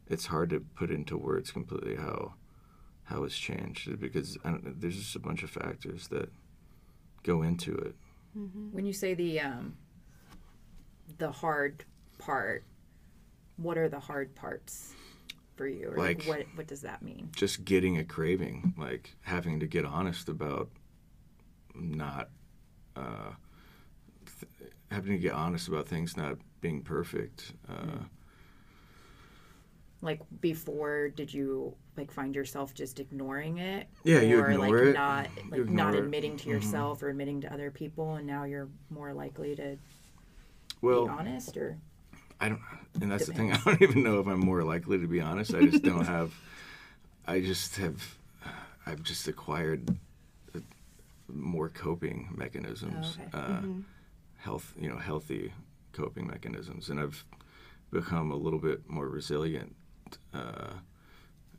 [0.07, 2.33] it's hard to put into words completely how
[3.05, 6.29] how it's changed because I don't know, there's just a bunch of factors that
[7.23, 7.95] go into it.
[8.71, 9.77] When you say the um,
[11.17, 11.85] the hard
[12.17, 12.63] part,
[13.57, 14.93] what are the hard parts
[15.55, 15.89] for you?
[15.91, 17.29] Or like, what what does that mean?
[17.35, 20.69] just getting a craving, like having to get honest about
[21.75, 22.29] not
[22.95, 23.31] uh,
[24.39, 27.53] th- having to get honest about things not being perfect.
[27.69, 28.05] Uh,
[30.01, 33.87] Like before, did you like find yourself just ignoring it?
[34.03, 34.93] Yeah, you or ignore like it.
[34.93, 36.03] not You like not it.
[36.03, 36.51] admitting to Mhm.
[36.51, 39.77] yourself or admitting to other people, and now you're more likely to
[40.81, 41.77] well, be honest or
[42.39, 42.61] I don't,
[43.01, 43.51] and that's the thing.
[43.51, 45.53] I don't even know if I'm more likely to be honest.
[45.53, 46.33] I just don't have.
[47.25, 48.01] I just have.
[48.85, 49.97] I've just acquired
[51.27, 53.17] more coping mechanisms.
[53.33, 53.53] Oh, okay.
[53.53, 53.61] uh,
[54.37, 55.53] Health, you know, healthy
[55.93, 57.23] coping mechanisms, and I've
[57.91, 59.75] become a little bit more resilient.
[60.33, 60.73] Uh,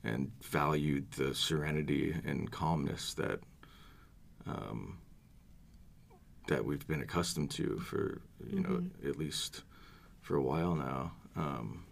[0.04, 3.40] and valued the serenity and calmness that
[4.46, 4.98] um,
[6.46, 9.62] that we've been accustomed to for you know at least
[10.24, 11.12] for a while now.
[11.36, 11.84] Um,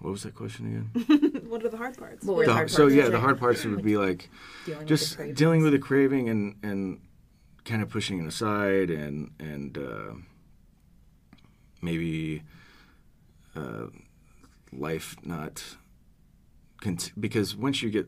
[0.00, 1.42] what was that question again?
[1.48, 2.24] what are the hard parts?
[2.24, 2.94] What were the The- hard so parts?
[2.94, 4.28] yeah, the hard parts would be like
[4.66, 5.38] Dealing just the cravings.
[5.38, 7.00] dealing with the craving and and
[7.64, 10.12] kind of pushing it aside and and uh,
[11.80, 12.42] maybe
[13.56, 13.86] uh,
[14.70, 15.64] life not
[16.82, 18.06] cont- because once you get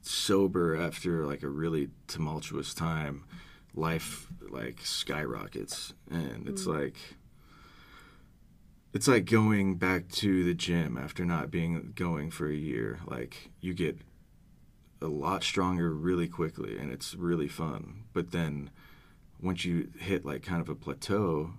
[0.00, 3.24] sober after like a really tumultuous time
[3.74, 6.96] life like skyrockets and it's like
[8.96, 12.98] it's like going back to the gym after not being going for a year.
[13.06, 13.98] Like you get
[15.02, 18.04] a lot stronger really quickly and it's really fun.
[18.14, 18.70] But then
[19.40, 21.50] once you hit like kind of a plateau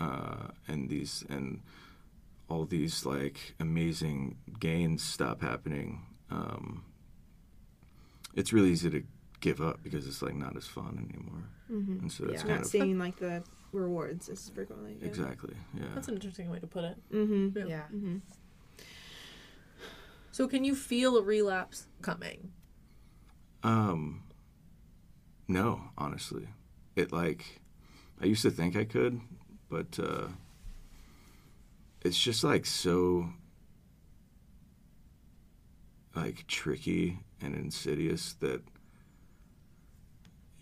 [0.00, 1.60] uh, and these and
[2.48, 6.82] all these like amazing gains stop happening um,
[8.34, 9.04] it's really easy to
[9.40, 11.44] give up because it's like not as fun anymore.
[12.00, 12.48] And so that's Yeah.
[12.48, 14.96] Not kind of seeing like the rewards as frequently.
[15.00, 15.06] Yeah.
[15.06, 16.96] exactly yeah That's an interesting way to put it.
[17.12, 17.68] Mm-hmm.
[17.68, 17.82] Yeah.
[17.94, 18.16] Mm-hmm.
[20.32, 22.52] So can you feel a relapse coming?
[23.62, 24.22] Um,
[25.48, 26.48] no, honestly,
[26.96, 27.60] it like
[28.20, 29.20] I used to think I could,
[29.68, 30.28] but uh,
[32.02, 33.30] it's just like so
[36.14, 38.62] like tricky and insidious that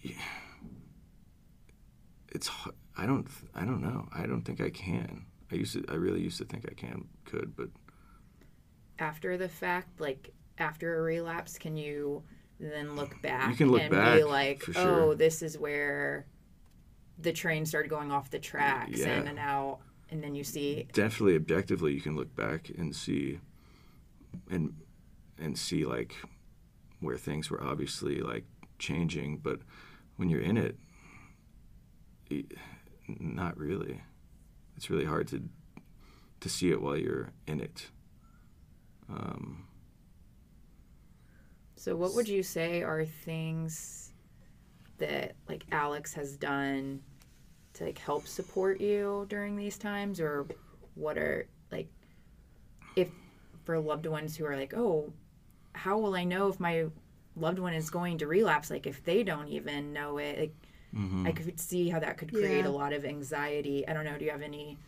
[0.01, 0.14] yeah,
[2.31, 5.25] it's h- I don't I don't know I don't think I can.
[5.51, 7.69] I used to I really used to think I can could, but
[8.99, 12.23] after the fact, like after a relapse, can you
[12.61, 16.27] then look back can look and back, be like, for oh, this is where
[17.19, 19.09] the train started going off the tracks Yeah.
[19.09, 19.79] and now
[20.11, 23.39] and then you see definitely objectively you can look back and see
[24.51, 24.75] and
[25.39, 26.15] and see like
[27.01, 28.45] where things were obviously like
[28.79, 29.61] changing but
[30.17, 30.77] when you're in it
[33.09, 34.03] not really.
[34.77, 35.42] It's really hard to
[36.40, 37.88] to see it while you're in it.
[39.09, 39.68] Um,
[41.79, 44.12] So what would you say are things
[44.99, 47.01] that like Alex has done
[47.75, 50.21] to like help support you during these times?
[50.21, 50.47] Or
[50.94, 51.88] what are like
[52.97, 53.09] if
[53.64, 55.12] for loved ones who are like, "Oh,
[55.73, 56.87] how will I know if my
[57.37, 58.71] loved one is going to relapse?
[58.71, 60.55] Like if they don't even know it?" Like
[60.94, 61.27] mm-hmm.
[61.27, 62.68] I could see how that could create Yeah.
[62.70, 63.87] a lot of anxiety.
[63.87, 64.79] I don't know, do you have any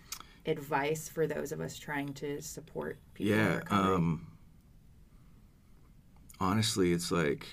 [0.47, 4.27] advice for those of us trying to support people yeah um
[6.41, 7.47] honestly it's like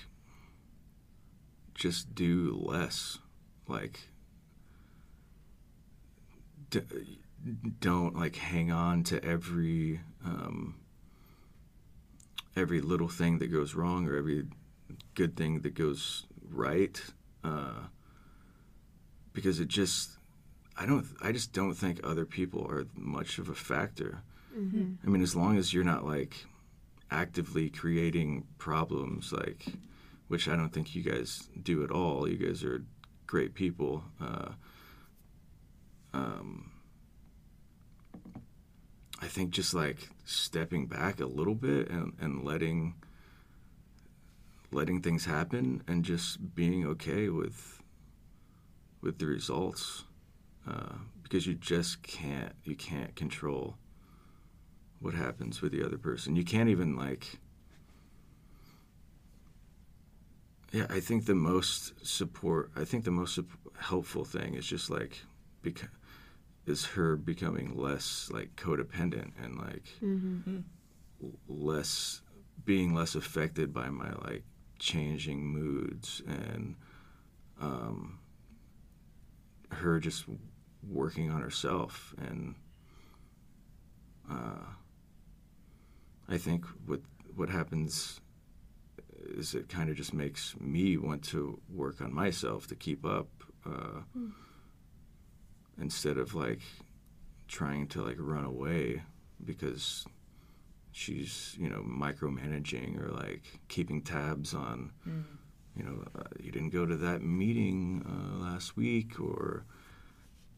[1.74, 3.18] just do less
[3.68, 4.00] like
[6.70, 6.80] d-
[7.78, 10.74] don't like hang on to every um
[12.56, 14.46] every little thing that goes wrong or every
[15.14, 17.00] good thing that goes right
[17.44, 17.74] uh
[19.38, 20.18] because it just
[20.76, 24.22] I don't I just don't think other people are much of a factor.
[25.06, 26.44] I mean, as long as you're not like
[27.10, 29.66] actively creating problems, like
[30.26, 32.28] which I don't think you guys do at all.
[32.28, 32.84] You guys are
[33.28, 34.02] great people.
[34.20, 34.50] Uh,
[36.12, 36.72] um,
[39.22, 42.94] I think just like stepping back a little bit and, and letting
[44.72, 47.77] letting things happen and just being okay with
[49.00, 50.04] with the results
[50.68, 53.76] uh, because you just can't you can't control
[55.00, 56.34] what happens with the other person.
[56.36, 57.38] You can't even like.
[60.72, 62.70] Yeah, I think the most support.
[62.76, 63.46] I think the most sup-
[63.78, 65.22] helpful thing is just like,
[65.62, 65.88] beca-
[66.66, 69.84] is her becoming less like codependent and like
[71.22, 72.20] l- less
[72.66, 74.42] being less affected by my like
[74.78, 76.74] changing moods and
[77.60, 78.18] um,
[79.70, 80.24] her just
[80.88, 82.14] working on herself.
[82.18, 82.54] And
[84.30, 84.64] uh,
[86.28, 87.00] I think what
[87.34, 88.20] what happens
[89.16, 93.28] is it kind of just makes me want to work on myself to keep up
[93.66, 94.00] uh,
[95.80, 96.60] instead of like
[97.46, 99.02] trying to like run away
[99.44, 100.04] because
[100.92, 104.90] she's you know micromanaging or like keeping tabs on
[105.78, 109.64] you know uh, you didn't go to that meeting uh, last week or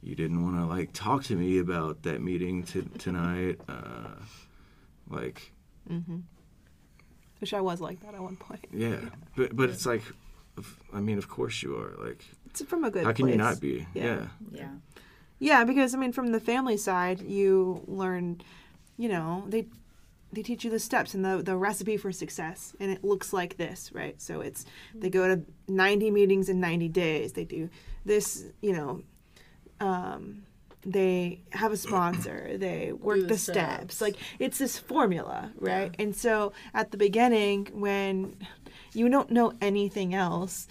[0.03, 4.15] you didn't want to like talk to me about that meeting t- tonight uh,
[5.09, 5.53] like
[7.41, 8.67] Which I was like that at one point.
[8.73, 8.97] yeah
[9.37, 10.03] but but it's like
[10.93, 13.05] i mean of course you are like It's from a good.
[13.05, 14.05] how can you not be Yeah.
[14.05, 14.69] yeah yeah.
[15.43, 18.43] Yeah, because I mean, from the family side, you learn,
[18.99, 19.65] you know, they
[20.33, 23.57] they teach you the steps and the, the recipe for success and it looks like
[23.57, 24.65] this right so it's
[24.95, 27.69] they go to 90 meetings in 90 days they do
[28.05, 29.03] this you know
[29.81, 30.43] um,
[30.83, 33.97] they have a sponsor they work the the steps.
[33.97, 34.01] steps.
[34.01, 38.37] like it's this formula right and so at the beginning when
[38.95, 40.67] you don't know anything else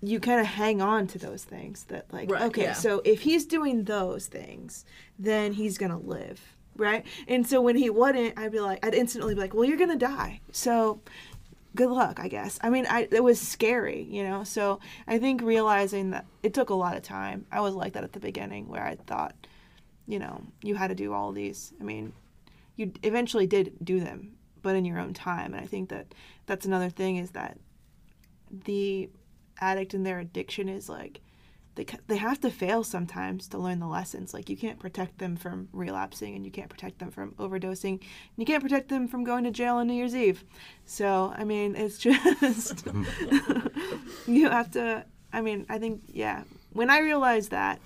[0.00, 2.72] you kind of hang on to those things that like Right, okay yeah.
[2.72, 4.84] so if he's doing those things
[5.18, 6.40] then he's gonna live
[6.78, 7.04] right?
[7.26, 9.96] And so when he wouldn't i'd be like i'd instantly be like well you're gonna
[9.96, 10.40] die.
[10.52, 11.00] So
[11.74, 12.58] good luck i guess.
[12.62, 14.44] I mean i it was scary you know?
[14.44, 17.46] So i think realizing that it took a lot of time.
[17.52, 19.34] I was like that at the beginning where i thought
[20.06, 21.74] you know you had to do all these.
[21.80, 22.12] I mean
[22.76, 25.52] you eventually did do them but in your own time.
[25.54, 26.14] And i think that
[26.46, 27.58] that's another thing is that
[28.64, 29.10] the
[29.60, 31.20] addict and their addiction is like
[31.78, 34.34] they they have to fail sometimes to learn the lessons.
[34.34, 38.36] Like you can't protect them from relapsing, and you can't protect them from overdosing, and
[38.36, 40.42] you can't protect them from going to jail on New Year's Eve.
[40.84, 42.84] So I mean, it's just
[44.26, 45.04] you have to.
[45.32, 46.42] I mean, I think yeah.
[46.72, 47.78] When I realized that,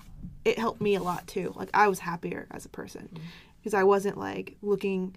[0.43, 1.53] it helped me a lot too.
[1.55, 3.23] Like I was happier as a person mm-hmm.
[3.59, 5.15] because I wasn't like looking.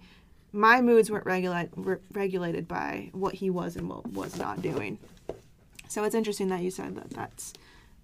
[0.53, 4.99] My moods weren't regulate, were regulated by what he was and what was not doing.
[5.87, 7.53] So it's interesting that you said that that's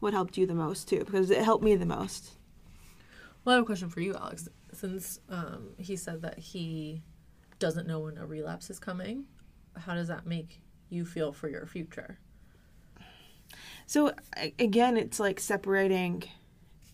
[0.03, 2.31] what helped you the most too, because it helped me the most.
[3.43, 4.49] Well, I have a question for you, Alex.
[4.73, 7.01] Since um, he said that he
[7.59, 9.25] doesn't know when a relapse is coming,
[9.77, 12.19] how does that make you feel for your future?
[13.85, 14.13] So
[14.59, 16.23] again, it's like separating.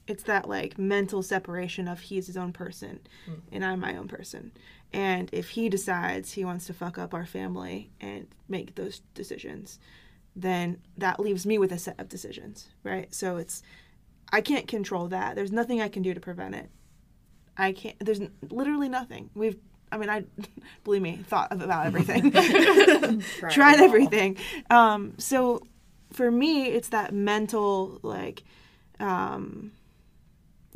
[0.08, 3.00] It's that like mental separation of he's his own person,
[3.52, 4.52] and I'm my own person.
[4.92, 9.80] And if he decides he wants to fuck up our family and make those decisions,
[10.42, 13.14] then that leaves me with a set of decisions, right?
[13.14, 13.62] So it's
[14.32, 15.36] I can't control that.
[15.36, 16.70] There's nothing I can do to prevent it.
[17.58, 17.96] I can't.
[18.00, 19.30] There's literally nothing.
[19.36, 19.58] We've.
[19.92, 20.24] I mean, I
[20.84, 23.86] believe me, thought about everything, Tried tried it all.
[23.88, 24.38] everything.
[24.70, 25.64] Um, so
[26.14, 28.44] for me, it's that mental like,
[29.00, 29.72] um,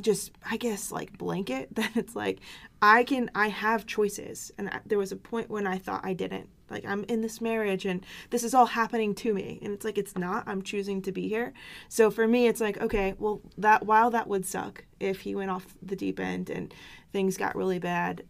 [0.02, 2.40] just I guess like blanket that it's like
[2.82, 6.14] I can I have choices, and I, there was a point when I thought I
[6.14, 6.50] didn't.
[6.70, 9.98] Like I'm in this marriage, and this is all happening to me, and it's like
[9.98, 10.48] it's not.
[10.48, 11.54] I'm choosing to be here.
[11.90, 15.52] So for me, it's like okay, well that while that would suck if he went
[15.52, 16.74] off the deep end and
[17.12, 18.24] things got really bad,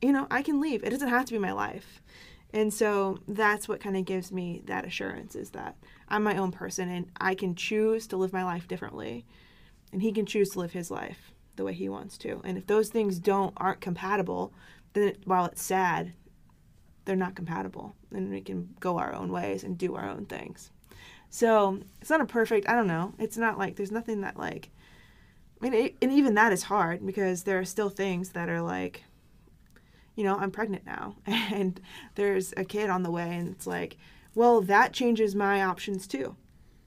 [0.00, 0.82] you know I can leave.
[0.84, 2.02] It doesn't have to be my life.
[2.52, 5.76] And so that's what kind of gives me that assurance is that
[6.08, 9.26] I'm my own person and I can choose to live my life differently
[9.92, 12.40] and he can choose to live his life the way he wants to.
[12.44, 14.52] And if those things don't aren't compatible,
[14.92, 16.12] then it, while it's sad,
[17.04, 20.70] they're not compatible and we can go our own ways and do our own things.
[21.28, 23.14] So, it's not a perfect, I don't know.
[23.18, 24.70] It's not like there's nothing that like
[25.60, 28.60] I mean, it, and even that is hard because there are still things that are
[28.60, 29.04] like
[30.16, 31.80] you know, I'm pregnant now and
[32.14, 33.96] there's a kid on the way and it's like,
[34.34, 36.34] well, that changes my options too.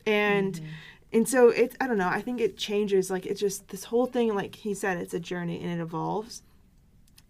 [0.05, 0.65] And mm-hmm.
[1.11, 4.05] And so it's I don't know, I think it changes like it's just this whole
[4.05, 6.43] thing like he said it's a journey and it evolves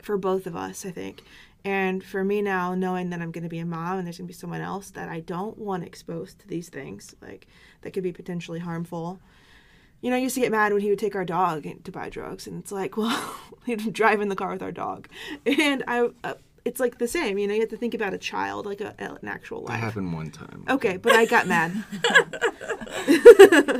[0.01, 1.23] for both of us, I think.
[1.65, 4.27] And for me now, knowing that I'm going to be a mom and there's going
[4.27, 7.47] to be someone else that I don't want exposed to these things, like
[7.81, 9.19] that could be potentially harmful.
[10.01, 12.09] You know, I used to get mad when he would take our dog to buy
[12.09, 15.09] drugs, and it's like, well, he'd drive in the car with our dog,
[15.45, 16.35] and I, uh,
[16.69, 17.37] it's like the same.
[17.39, 19.79] You know, you have to think about a child, like a, an actual That life.
[19.81, 20.63] happened one time.
[20.69, 21.71] Okay, but I got mad.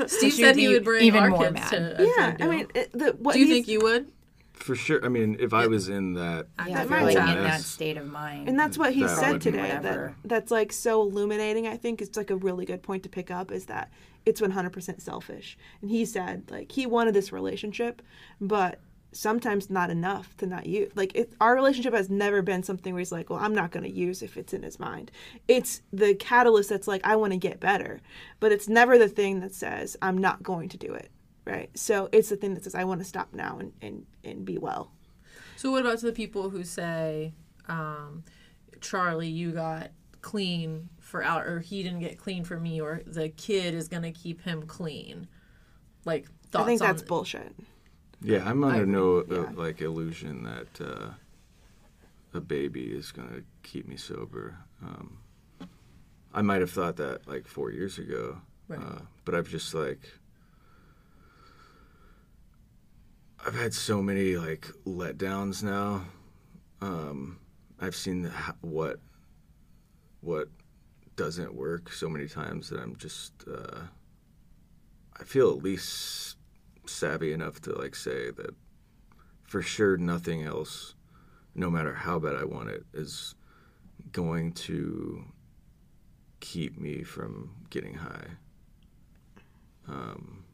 [0.08, 1.70] Steve said he would bring even our more kids mad.
[1.98, 4.12] to yeah, I mean, it, the, what do you think you would?
[4.54, 5.04] For sure.
[5.06, 8.08] I mean, if I was in that, Yeah, That if like in that state of
[8.08, 8.50] mind.
[8.50, 12.02] and that's what he That said would- today that that's like so illuminating i think
[12.02, 13.90] it's like a really good point to pick up is that
[14.26, 18.02] it's 100% selfish and he said like he wanted this relationship
[18.42, 18.80] but
[19.12, 23.00] sometimes not enough to not use like it, our relationship has never been something where
[23.00, 25.12] he's like well i'm not going to use if it's in his mind.
[25.48, 28.02] It's the catalyst that's like i want to get better
[28.40, 31.10] but it's never the thing that says i'm not going to do it
[31.46, 31.70] right?
[31.76, 34.58] So it's the thing that says i want to stop now and, and, and be
[34.58, 34.92] well.
[35.56, 37.34] So what about to the people who say,
[37.68, 38.24] um,
[38.80, 39.92] Charlie, you got
[40.22, 44.12] clean for out, or he didn't get clean for me, or the kid is gonna
[44.12, 45.28] keep him clean?
[46.06, 47.56] Like thoughts i think that's on bullshit
[48.22, 49.50] yeah, I'm under agree, no uh, yeah.
[49.56, 51.10] like illusion that uh,
[52.34, 54.58] a baby is gonna keep me sober.
[54.84, 55.18] Um,
[56.34, 58.80] I might have thought that like four years ago, Right.
[58.80, 60.00] uh, but I've just like
[63.46, 66.04] I've had so many like letdowns now.
[66.82, 67.40] Um,
[67.80, 69.00] I've seen the, what
[70.22, 70.50] what
[71.16, 73.82] doesn't work so many times that I'm just uh,
[75.20, 76.38] I feel at least
[76.90, 78.56] savvy enough to like say that
[79.44, 80.96] for sure nothing else
[81.56, 83.36] no matter how bad I want it, is
[84.12, 85.24] going to
[86.40, 88.28] keep me from getting high.
[89.88, 90.46] Um,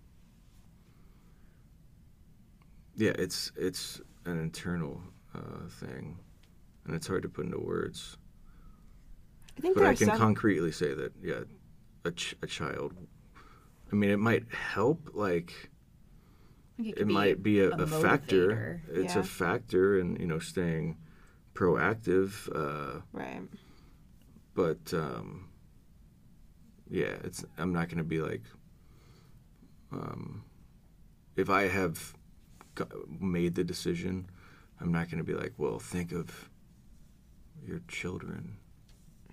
[2.95, 5.01] yeah, it's it's an internal
[5.36, 6.17] uh, thing,
[6.86, 8.17] and it's hard to put into words.
[9.57, 10.17] I think But there I can some.
[10.17, 11.41] concretely say that, yeah,
[12.03, 12.93] a, ch- a child.
[13.91, 15.11] I mean, it might help.
[15.13, 15.69] Like
[16.78, 18.82] I think it could might be a, a a factor.
[18.89, 19.21] It's Yeah.
[19.21, 20.97] a factor in you know staying
[21.53, 22.49] proactive.
[22.53, 23.41] Uh, right.
[24.53, 25.49] but um,
[26.89, 27.45] yeah, it's.
[27.57, 28.43] I'm not going to be like.
[29.91, 30.43] Um,
[31.36, 32.13] if I have
[33.19, 34.30] made the decision,
[34.82, 36.49] I'm not going to be like, well, think of
[37.65, 38.57] your children,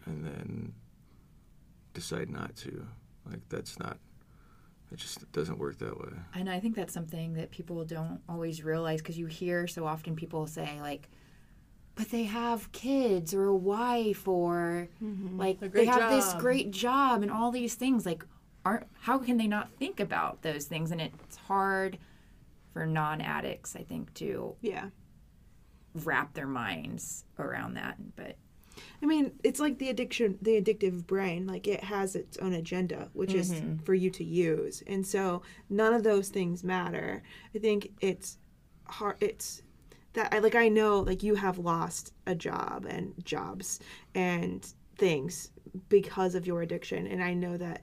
[0.07, 0.75] and then
[1.95, 2.87] decide not to.
[3.29, 3.99] Like that's not.
[4.93, 6.13] It just doesn't work that way.
[6.35, 10.15] And I think that's something that people don't always realize because you hear so often
[10.15, 11.09] people say like,
[11.95, 15.39] but they have kids or a wife or mm-hmm.
[15.39, 18.05] like they great have this great job and all these things.
[18.07, 18.25] Like,
[18.65, 20.91] aren't how can they not think about those things?
[20.91, 21.99] And it's hard
[22.73, 24.89] for non-addicts, I think, to Yeah.
[25.95, 27.97] wrap their minds around that.
[28.17, 28.37] But
[29.03, 31.47] I mean, it's like the addiction, the addictive brain.
[31.47, 33.79] Like it has its own agenda, which is mm-hmm.
[33.85, 37.23] for you to use, and so none of those things matter.
[37.55, 38.39] I think it's
[38.87, 39.17] hard.
[39.21, 39.63] It's
[40.15, 40.55] that I like.
[40.55, 43.81] I know, like you have lost a job and jobs
[44.15, 44.67] and
[44.97, 45.51] things
[45.89, 47.83] because of your addiction, and I know that.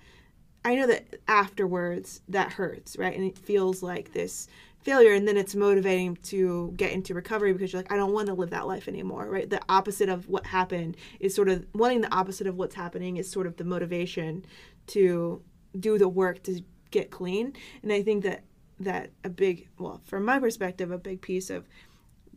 [0.65, 3.15] I know that afterwards that hurts, right?
[3.15, 4.49] And it feels like this
[4.81, 8.27] failure and then it's motivating to get into recovery because you're like I don't want
[8.27, 9.49] to live that life anymore, right?
[9.49, 13.29] The opposite of what happened is sort of wanting the opposite of what's happening is
[13.29, 14.45] sort of the motivation
[14.87, 15.41] to
[15.79, 16.61] do the work to
[16.91, 17.53] get clean.
[17.83, 18.43] And I think that
[18.79, 21.67] that a big well, from my perspective, a big piece of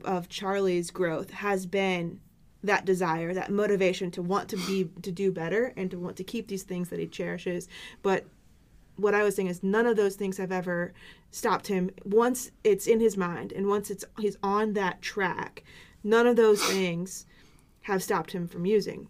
[0.04, 2.20] of Charlie's growth has been
[2.64, 6.24] that desire, that motivation to want to be to do better and to want to
[6.24, 7.68] keep these things that he cherishes.
[8.02, 8.26] But
[8.96, 10.92] what I was saying is none of those things have ever
[11.30, 11.90] stopped him.
[12.04, 15.62] Once it's in his mind and once it's he's on that track,
[16.04, 17.26] none of those things
[17.82, 19.08] have stopped him from using.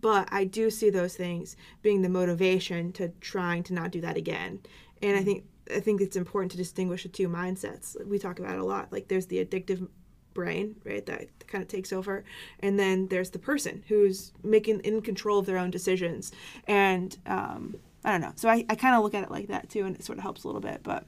[0.00, 4.16] But I do see those things being the motivation to trying to not do that
[4.16, 4.60] again.
[5.00, 7.96] And I think I think it's important to distinguish the two mindsets.
[8.06, 8.92] We talk about it a lot.
[8.92, 9.86] Like there's the addictive
[10.34, 12.24] brain, right, that kind of takes over,
[12.60, 16.32] and then there's the person who's making in control of their own decisions.
[16.66, 18.32] And um, I don't know.
[18.36, 20.22] So I, I kind of look at it like that too, and it sort of
[20.22, 20.80] helps a little bit.
[20.82, 21.04] But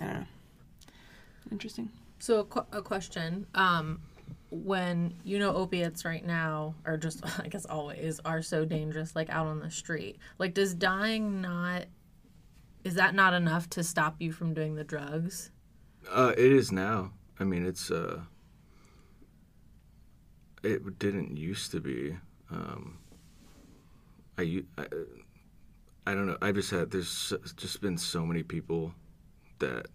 [0.00, 0.26] I don't know.
[1.52, 1.90] Interesting.
[2.18, 3.46] So a, qu- a question.
[3.54, 4.00] Um,
[4.50, 9.30] when you know opiates right now, or just I guess always, are so dangerous, like
[9.30, 10.18] out on the street.
[10.38, 11.84] Like, does dying not?
[12.84, 15.50] Is that not enough to stop you from doing the drugs?
[16.10, 17.12] Uh, it is now.
[17.40, 18.20] I mean, it's uh,
[20.62, 22.16] it didn't used to be.
[22.50, 22.98] Um,
[24.36, 24.86] I, u- I,
[26.06, 26.36] I don't know.
[26.42, 28.94] I just had there's just been so many people
[29.58, 29.86] that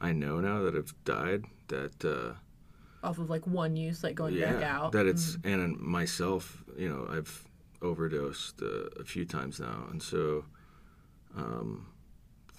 [0.00, 2.34] I know now that have died that uh,
[3.06, 4.92] Off of like one use, like going back out.
[4.92, 7.44] that it's and myself, you know, I've
[7.82, 10.44] overdosed uh, a few times now, and so
[11.36, 11.86] um,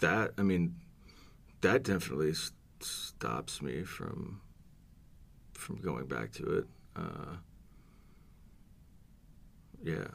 [0.02, 0.76] that I mean,
[1.62, 4.42] that definitely s- stops me from
[5.54, 6.66] from going back to it.
[6.96, 7.38] Uh,
[9.84, 10.08] yeah,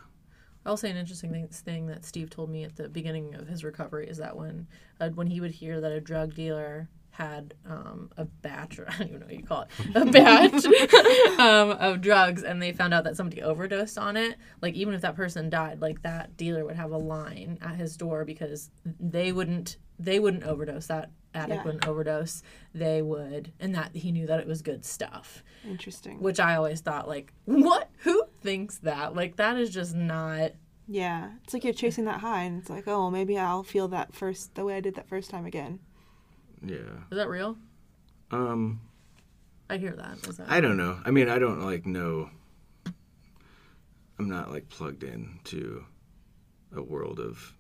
[0.66, 3.64] I'll say an interesting thing, thing that Steve told me at the beginning of his
[3.64, 4.66] recovery is that when
[5.00, 8.96] uh, when he would hear that a drug dealer had um, a batch, or I
[8.98, 12.94] don't even know what you call it, a batch um, of drugs, and they found
[12.94, 16.64] out that somebody overdosed on it, like even if that person died, like that dealer
[16.64, 21.58] would have a line at his door because they wouldn't they wouldn't overdose that addict
[21.58, 21.64] Yeah.
[21.64, 22.42] wouldn't overdose
[22.74, 26.20] they would and that he knew that it was good stuff Interesting.
[26.20, 27.89] which i always thought like what
[28.40, 30.52] thinks that like that is just not
[30.88, 33.88] Yeah, it's like you're chasing that high, and it's like, oh, well, maybe I'll feel
[33.88, 35.78] that first the way I did that first time again.
[36.64, 37.04] yeah.
[37.10, 37.56] Is that real?
[38.32, 38.80] Um,
[39.68, 40.26] I hear that.
[40.28, 41.00] Is that I don't know.
[41.04, 42.30] I mean, I don't like know.
[44.18, 45.84] I'm not like plugged in to
[46.76, 47.54] a world of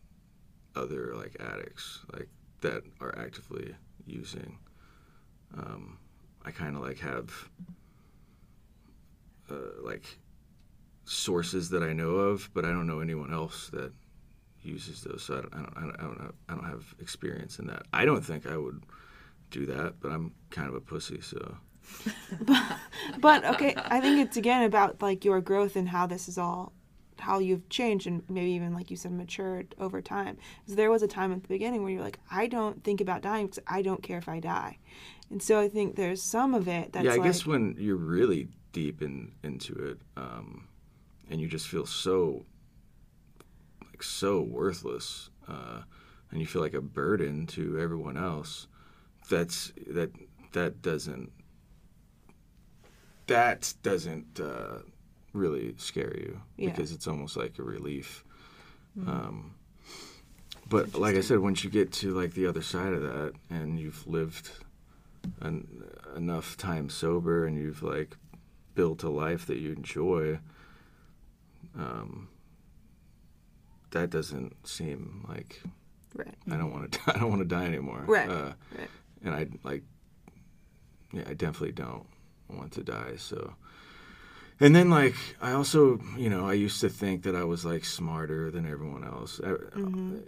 [0.76, 2.28] other like addicts like
[2.60, 3.74] that are actively
[4.06, 4.58] using.
[5.56, 5.98] Um,
[6.44, 7.48] I kind of like have
[9.50, 10.04] uh, like
[11.10, 13.92] sources that I know of, but I don't know anyone else that
[14.62, 15.24] uses those.
[15.24, 17.66] So I don't, I don't, I don't, I don't, have, I don't have experience in
[17.66, 17.82] that.
[17.92, 18.84] I don't think I would
[19.50, 21.56] do that, but I'm kind of a pussy, so.
[23.20, 26.72] But okay, I think it's again about like your growth and how this is all,
[27.18, 30.38] how you've changed and maybe even like you said matured over time.
[30.62, 33.22] Because there was a time at the beginning where you're like, I don't think about
[33.22, 34.78] dying because I don't care if I die,
[35.30, 37.96] And so I think there's some of it that's yeah, I like, guess when you're
[37.96, 40.68] really deep in into it, um,
[41.30, 42.44] and you just feel so
[43.86, 45.82] like so worthless, uh,
[46.30, 48.66] and you feel like a burden to everyone else.
[49.30, 50.10] That's that
[50.52, 51.30] that doesn't
[53.26, 54.78] that doesn't uh,
[55.32, 56.70] really scare you Yeah.
[56.70, 58.24] because it's almost like a relief.
[59.06, 59.54] Um,
[60.68, 63.78] but like I said, once you get to like the other side of that, and
[63.78, 64.50] you've lived
[65.40, 65.84] an,
[66.16, 68.16] enough time sober, and you've like
[68.74, 70.40] built a life that you enjoy,
[71.78, 72.28] um,
[73.90, 75.60] that doesn't seem like
[76.14, 76.34] right.
[76.50, 77.00] I don't want to.
[77.14, 78.04] I don't want to die anymore.
[78.06, 78.88] Right, Uh, right.
[79.24, 79.82] And I like.
[81.12, 82.06] Yeah, I definitely don't
[82.48, 83.14] want to die.
[83.16, 83.54] So.
[84.62, 87.84] And then, like, I also, you know, I used to think that I was like
[87.84, 89.40] smarter than everyone else.
[89.42, 90.18] Mm-hmm.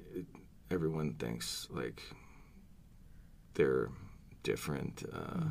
[0.70, 2.03] Everyone thinks like
[3.55, 3.90] they're
[4.43, 5.03] different.
[5.12, 5.51] Uh,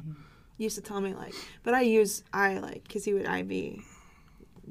[0.58, 3.84] He used to tell me like, but I use I like because he would IV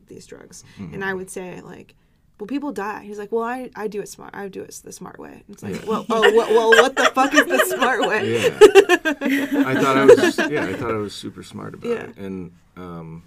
[0.09, 0.95] these drugs, Mm-hmm.
[0.95, 1.95] and I would say like,
[2.39, 3.03] well, people die.
[3.05, 4.35] He's like, well, I, I do it smart.
[4.35, 5.43] I do it the smart way.
[5.51, 5.87] It's like, Yeah.
[5.91, 8.33] well, oh, well, well, what the fuck is the smart way?
[8.33, 9.69] Yeah.
[9.69, 12.05] I thought I was yeah, I thought I was super smart about Yeah.
[12.05, 12.17] it.
[12.17, 13.25] And um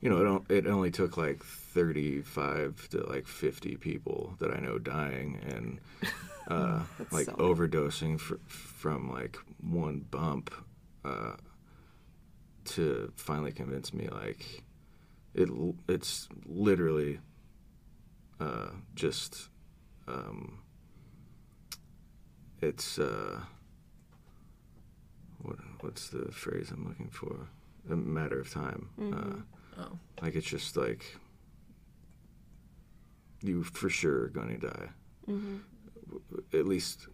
[0.00, 4.78] you know, it, it only took like 35 to like 50 people that I know
[4.78, 5.78] dying and
[6.48, 6.80] uh
[7.10, 10.54] like so- overdosing fr- from like one bump
[11.04, 11.34] uh
[12.64, 14.62] to finally convince me like
[15.34, 15.48] it
[15.88, 17.20] it's literally
[18.40, 19.48] uh just
[20.08, 20.58] um
[22.60, 23.40] it's uh
[25.42, 27.48] what what's the phrase I'm looking for?
[27.90, 28.88] A matter of time.
[29.00, 29.36] Uh,
[29.78, 29.98] Oh.
[30.20, 31.16] like it's just like
[33.42, 34.88] you for sure are going to die.
[35.28, 35.56] Mm-hmm.
[36.10, 37.06] W- At least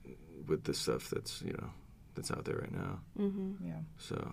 [0.49, 1.71] with the stuff that's you know
[2.15, 2.99] that's out there right now.
[3.19, 3.67] Mm-hmm.
[3.69, 3.81] Yeah.
[3.99, 4.33] So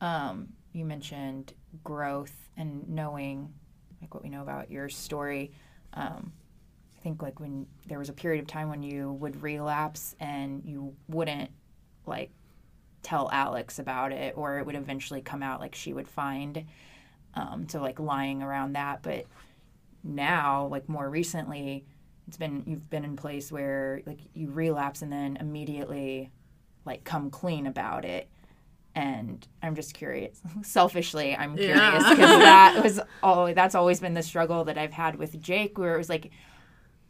[0.00, 1.52] Um, you mentioned
[1.84, 3.52] growth and knowing
[4.00, 5.52] like what we know about your story.
[5.94, 6.32] Um,
[6.98, 10.62] I think like when there was a period of time when you would relapse and
[10.64, 11.50] you wouldn't
[12.06, 12.30] like
[13.02, 16.64] tell Alex about it, or it would eventually come out like she would find.
[17.34, 19.24] Um, so like lying around that, but
[20.02, 21.84] now like more recently,
[22.28, 26.30] it's been you've been in place where like you relapse and then immediately
[26.84, 28.28] like come clean about it
[28.94, 32.10] and i'm just curious selfishly i'm curious Yeah.
[32.10, 35.94] because that was all that's always been the struggle that i've had with jake where
[35.94, 36.30] it was like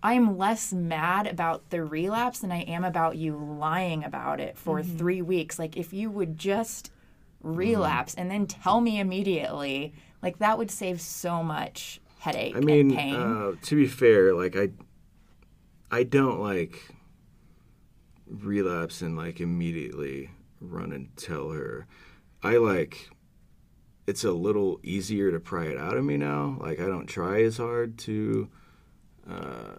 [0.03, 4.81] i'm less mad about the relapse than i am about you lying about it for
[4.81, 4.97] Mm-hmm.
[4.99, 6.91] three weeks like if you would just
[7.43, 12.91] relapse and then tell me immediately like that would save so much headache I mean,
[12.91, 14.69] and pain uh, to be fair, like I,
[15.91, 16.79] I don't like
[18.27, 20.31] relapse and like immediately
[20.61, 21.87] run and tell her.
[22.43, 23.11] I like.
[24.07, 26.57] It's a little easier to pry it out of me now.
[26.61, 28.49] Like I don't try as hard to,
[29.29, 29.77] uh,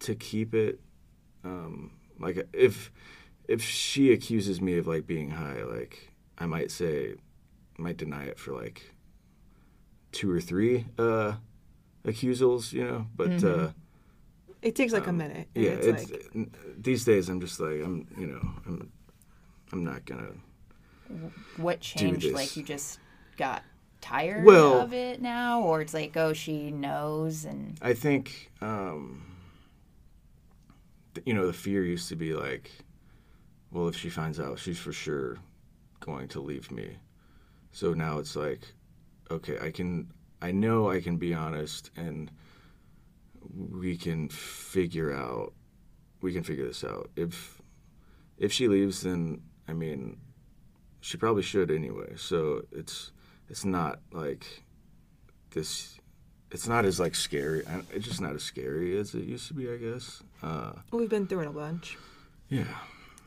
[0.00, 0.78] to keep it.
[1.42, 2.92] Um, like if,
[3.48, 7.14] if she accuses me of like being high, like I might say,
[7.76, 8.94] might deny it for like
[10.12, 11.32] two or three uh
[12.04, 13.06] accusals, you know.
[13.16, 13.70] But uh,
[14.60, 15.48] It takes like a minute.
[15.54, 18.92] Yeah, it's, it's, like these days I'm just like I'm, you know, I'm,
[19.72, 20.28] I'm not gonna.
[21.56, 22.98] what changed like you just
[23.36, 23.62] got
[24.00, 29.22] tired Well- of it now or it's like oh she knows and I think, um,
[31.14, 32.70] th- you know, the fear used to be like,
[33.70, 35.38] well, if she finds out, she's for sure
[36.00, 36.96] going to leave me.
[37.70, 38.60] So now it's like,
[39.30, 40.12] okay, I can,
[40.42, 42.30] I know I can be honest and
[43.56, 45.52] we can figure out,
[46.20, 47.10] we can figure this out.
[47.16, 47.60] If,
[48.38, 50.18] if she leaves, then, I mean,
[51.00, 52.14] she probably should anyway.
[52.16, 53.12] So it's,
[53.48, 54.62] it's not like
[55.50, 55.98] this
[56.52, 57.64] it's not as like scary.
[57.92, 60.22] It's just not as scary as it used to be, I guess.
[60.42, 61.96] Uh, we've been through it a bunch,
[62.48, 62.64] yeah,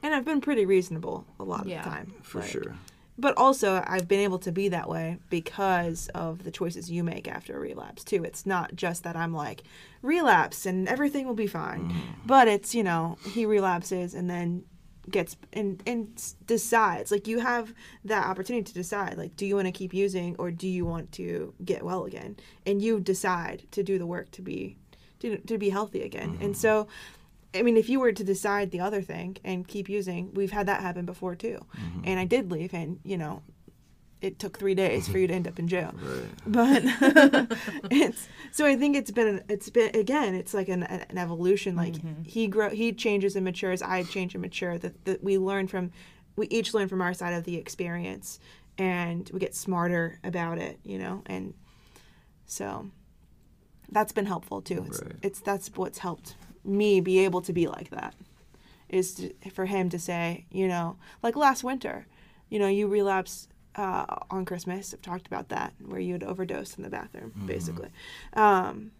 [0.03, 2.13] and I've been pretty reasonable a lot of the time.
[2.21, 2.75] for like- sure.
[3.17, 7.29] But also, I've been able to be that way because of the choices you make
[7.29, 8.25] after a relapse, too.
[8.25, 9.63] It's not just that I'm like,
[10.01, 11.95] relapse and everything will be fine.
[12.25, 14.65] But it's, you know, he relapses and then
[15.09, 17.11] gets and, and decides.
[17.11, 20.51] Like, you have that opportunity to decide, like, do you want to keep using or
[20.51, 22.37] do you want to get well again?
[22.65, 24.77] And you decide to do the work to be.
[25.19, 26.37] To, to be healthy again.
[26.41, 26.53] And mm-hmm.
[26.53, 26.87] so
[27.55, 30.67] I mean, if you were to decide the other thing and keep using, we've had
[30.67, 31.65] that happen before too.
[31.77, 32.01] Mm-hmm.
[32.03, 33.41] And I did leave, and you know,
[34.21, 35.93] it took three days for you to end up in jail.
[36.03, 36.29] Right.
[36.47, 36.83] But
[37.91, 41.75] it's so I think it's been it's been again it's like an, an evolution.
[41.75, 42.23] Like mm-hmm.
[42.23, 43.81] he grow he changes and matures.
[43.81, 44.77] I change and mature.
[44.77, 45.91] That that we learn from
[46.35, 48.39] we each learn from our side of the experience
[48.77, 51.53] and we get smarter about it, you know, and
[52.45, 52.89] so
[53.89, 54.85] that's been helpful too.
[54.87, 55.15] It's, Right.
[55.21, 58.15] it's that's what's helped me be able to be like that
[58.89, 62.07] is to, for him to say, you know, like last winter,
[62.49, 64.93] you know, you relapsed uh, on Christmas.
[64.93, 67.89] I've talked about that where you had overdosed in the bathroom, basically,
[68.33, 68.91] um,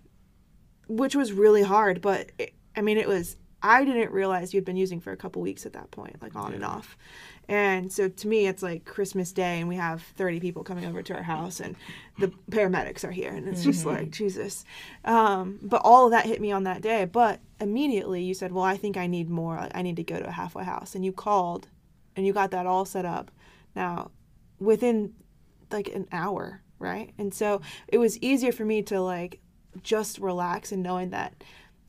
[0.87, 2.01] which was really hard.
[2.01, 3.37] But it, I mean, it was.
[3.63, 6.53] I didn't realize you'd been using for a couple weeks at that point, like on
[6.53, 6.95] and off.
[7.47, 11.01] And so to me, it's like Christmas Day, and we have 30 people coming over
[11.01, 11.75] to our house, and
[12.19, 14.65] the paramedics are here, and it's just like Jesus.
[15.03, 17.05] Um, but all of that hit me on that day.
[17.05, 19.55] But immediately, you said, "Well, I think I need more.
[19.55, 21.67] Like, I need to go to a halfway house," and you called,
[22.15, 23.31] and you got that all set up.
[23.75, 24.11] Now,
[24.59, 25.13] within
[25.71, 27.13] like an hour, right?
[27.17, 29.39] And so it was easier for me to like
[29.83, 31.43] just relax and knowing that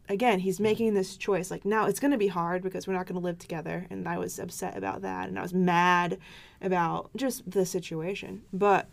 [0.09, 1.51] again he's making this choice.
[1.51, 3.87] Like now it's going to be hard because we're not going to live together.
[3.91, 5.29] And i was upset about that.
[5.29, 6.19] And i was mad
[6.61, 8.43] about just the situation.
[8.53, 8.89] But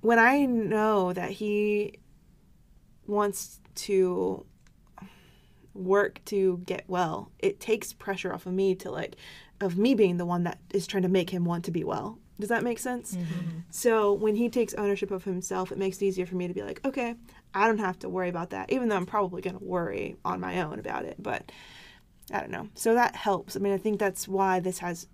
[0.00, 1.94] when i know that he
[3.06, 4.44] wants to
[5.74, 9.16] work to get well it takes pressure off of me to like
[9.60, 12.18] of me being the one that is trying to make him want to be well
[12.40, 13.14] does that make sense?
[13.14, 13.58] Mm-hmm.
[13.70, 16.62] So when he takes ownership of himself it makes it easier for me to be
[16.62, 17.14] like okay
[17.54, 20.40] i don't have to worry about that even though i'm probably going to worry on
[20.40, 21.50] my own about it but
[22.32, 22.68] i don't know.
[22.74, 23.56] So that helps.
[23.56, 25.06] I mean i think that's why this has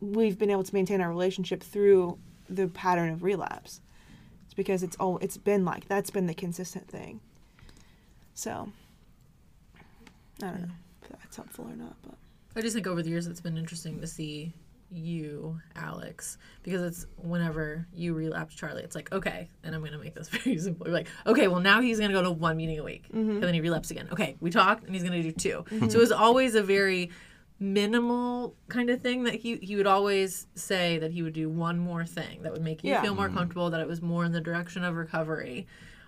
[0.00, 2.18] we've been able to maintain our relationship through
[2.48, 3.80] the pattern of relapse.
[4.44, 7.20] It's because it's all it's been like that's been the consistent thing.
[8.34, 8.72] So
[10.42, 10.68] i don't know
[11.02, 12.16] if that's helpful or not but
[12.54, 14.52] I just think over the years it's been interesting to see
[14.92, 19.98] you, Alex, because it's whenever you relapse Charlie, it's like, okay, and I'm going to
[19.98, 20.86] make this very simple.
[20.86, 23.06] You're like, okay, well, now he's going to go to one meeting a week.
[23.08, 23.30] Mm-hmm.
[23.30, 24.08] And then he relapsed again.
[24.12, 25.88] Okay, we talked and he's going to do 2 mm-hmm.
[25.88, 27.10] So it was always a very
[27.58, 31.78] minimal kind of thing that he, he would always say that he would do one
[31.78, 33.02] more thing that would make you Yeah.
[33.02, 33.38] feel more mm-hmm.
[33.38, 35.66] comfortable, that it was more in the direction of recovery.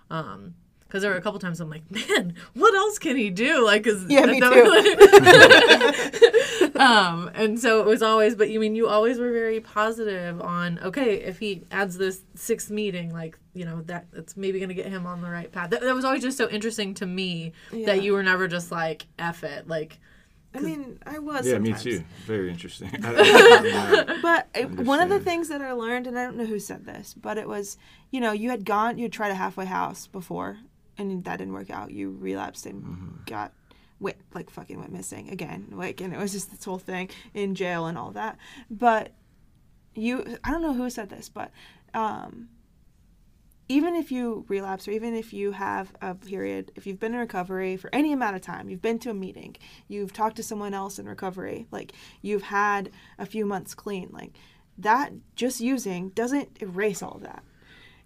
[0.09, 0.55] Um,
[0.87, 3.65] because there were a couple times I'm like, man, what else can he do?
[3.65, 4.39] Like, cause Yeah, me
[6.75, 10.79] um, and so it was always, but you mean you always were very positive on
[10.79, 14.75] okay, if he adds this sixth meeting, like you know that that's maybe going to
[14.75, 15.69] get him on the right path.
[15.71, 17.87] That, that was always just so interesting to me Yeah.
[17.87, 19.99] that you were never just like f it, like
[20.53, 22.03] i mean i was Yeah, me too.
[22.25, 22.89] Very interesting.
[23.03, 26.23] I- I- I'm not- But it, one of the things that I learned, and I
[26.25, 27.77] don't know who said this, but it was,
[28.11, 30.57] you know, you had gone, you had tried a halfway house before,
[30.97, 31.91] and that didn't work out.
[31.91, 33.53] You relapsed and got
[33.99, 37.55] went like fucking went missing again, like, and it was just this whole thing in
[37.55, 38.37] jail and all that.
[38.69, 39.11] But
[39.93, 41.51] you, I don't know who said this, but
[41.93, 42.49] um,
[43.67, 47.19] even if you relapse or even if you have a period, if you've been in
[47.19, 49.55] recovery for any amount of time, you've been to a meeting,
[49.87, 54.33] you've talked to someone else in recovery, like you've had a few months clean, like
[54.77, 57.43] that just using doesn't erase all of that.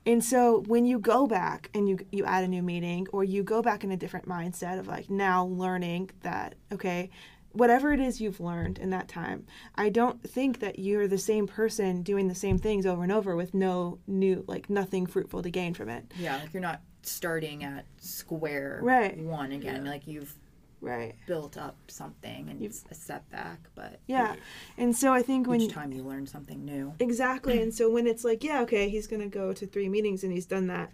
[0.10, 3.44] And so when you go back and you you add a new meeting or you
[3.44, 7.12] go back in a different mindset of like now learning that okay,
[7.52, 9.46] whatever it is you've learned in that time,
[9.76, 13.36] I don't think that you're the same person doing the same things over and over
[13.36, 16.12] with no new like nothing fruitful to gain from it.
[16.18, 19.16] Yeah, like you're not starting at square Right.
[19.20, 19.86] one again.
[19.86, 20.34] Like you've
[20.82, 21.16] Right.
[21.28, 24.36] built up something and it's a setback, but Yeah.
[24.78, 26.94] And so I think when each time you learn something new.
[27.00, 27.60] Exactly.
[27.62, 30.32] And so when it's like, yeah, okay, he's going to go to three meetings and
[30.32, 30.92] he's done that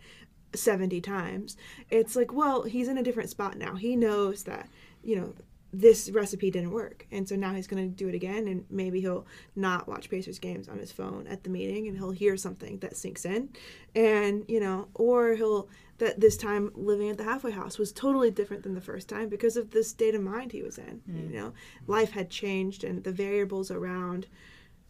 [0.53, 1.57] 70 times,
[1.89, 3.75] it's like, well, he's in a different spot now.
[3.75, 4.67] He knows that,
[5.03, 5.33] you know,
[5.71, 7.05] this recipe didn't work.
[7.11, 10.39] And so now he's going to do it again and maybe he'll not watch Pacers
[10.39, 13.49] games on his phone at the meeting and he'll hear something that sinks in.
[13.93, 15.67] And, you know, or he'll
[15.97, 19.29] that this time living at the halfway house was totally different than the first time
[19.29, 21.01] because of the state of mind he was in.
[21.07, 21.31] You mm.
[21.31, 21.53] know,
[21.87, 24.27] life had changed and the variables around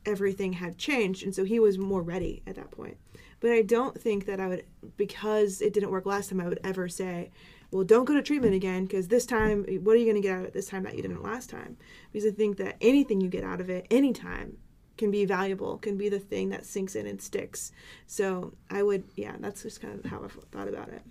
[0.06, 2.97] everything had changed and so he was more ready at that point.
[3.39, 4.66] But i don't think that i would
[4.97, 7.30] because it didn't work last time i would ever say
[7.70, 10.34] well don't go to treatment again because this time what are you going to get
[10.34, 11.78] out of it this time that you didn't last time?
[12.12, 14.58] Because i think that anything you get out of it anytime
[14.97, 17.71] can be valuable can be the thing that sinks in and sticks
[18.07, 21.01] so i would yeah that's just kind of how i've thought about it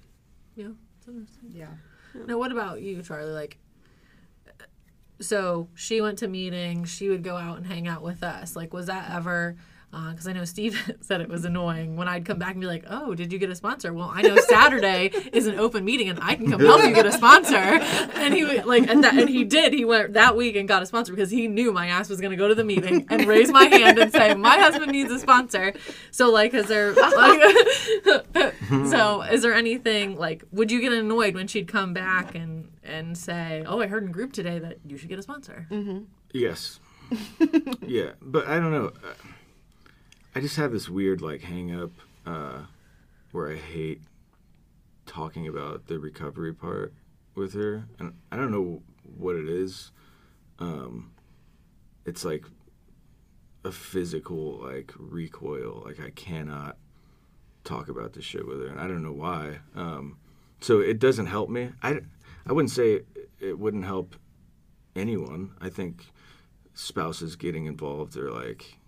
[0.56, 0.68] yeah.
[0.98, 1.50] it's interesting.
[1.52, 1.68] Yeah.
[2.26, 3.32] Now, what about you, Charlie?
[3.32, 3.58] Like,
[4.46, 4.64] uh,
[5.20, 6.90] so she went to meetings.
[6.90, 8.54] She would go out and hang out with us.
[8.54, 9.56] Like, was that ever?
[10.10, 12.84] Because I know Steve said it was annoying when I'd come back and be like,
[12.88, 16.18] "Oh, did you get a sponsor?" Well, I know Saturday is an open meeting and
[16.22, 17.56] I can come help you get a sponsor.
[17.56, 19.72] And he like, and that, and he did.
[19.72, 22.30] He went that week and got a sponsor because he knew my ass was going
[22.30, 25.18] to go to the meeting and raise my hand and say, "My husband needs a
[25.18, 25.74] sponsor."
[26.10, 27.40] So, like, is there like,
[28.90, 30.44] so is there anything like?
[30.52, 34.12] Would you get annoyed when she'd come back and and say, "Oh, I heard in
[34.12, 35.66] group today that you should get a sponsor"?
[36.32, 36.80] yes.
[37.86, 38.86] yeah, but I don't know.
[38.86, 39.12] Uh,
[40.34, 41.92] I just have this weird like hang up
[42.26, 42.62] uh,
[43.30, 44.02] where I hate
[45.06, 46.92] talking about the recovery part
[47.36, 48.82] with her, and I don't know
[49.16, 49.92] what it is.
[50.58, 51.12] Um,
[52.04, 52.44] it's like
[53.64, 55.84] a physical like recoil.
[55.84, 56.78] Like I cannot
[57.62, 59.58] talk about this shit with her, and I don't know why.
[59.76, 60.18] Um,
[60.60, 61.70] so it doesn't help me.
[61.80, 62.00] I
[62.44, 63.06] I wouldn't say it,
[63.38, 64.16] it wouldn't help
[64.96, 65.52] anyone.
[65.60, 66.06] I think
[66.74, 68.78] spouses getting involved are like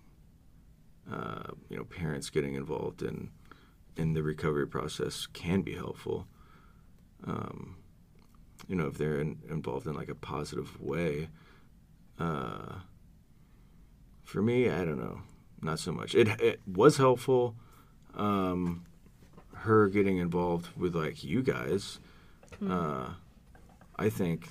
[1.11, 3.31] uh, you know parents getting involved in
[3.97, 6.27] in the recovery process can be helpful.
[7.27, 7.77] Um,
[8.69, 11.29] you know if they're in, involved in like a positive way.
[12.19, 12.81] Uh,
[14.25, 15.21] for me, I don't know,
[15.63, 16.15] not so much.
[16.15, 17.55] It it was helpful.
[18.15, 18.85] Um,
[19.55, 22.01] her getting involved with like you guys,
[22.69, 23.11] uh,
[23.97, 24.49] I think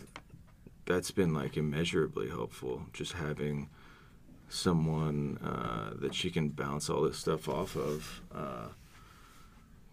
[0.86, 2.84] that's been like immeasurably helpful.
[2.93, 3.70] Just having
[4.49, 8.21] someone uh, that she can bounce all this stuff off of.
[8.33, 8.67] Uh,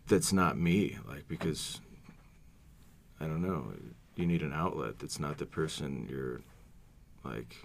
[0.07, 1.81] that's not me, like because
[3.21, 3.73] I don't know.
[4.17, 6.41] You need an outlet that's not the person you're
[7.25, 7.57] like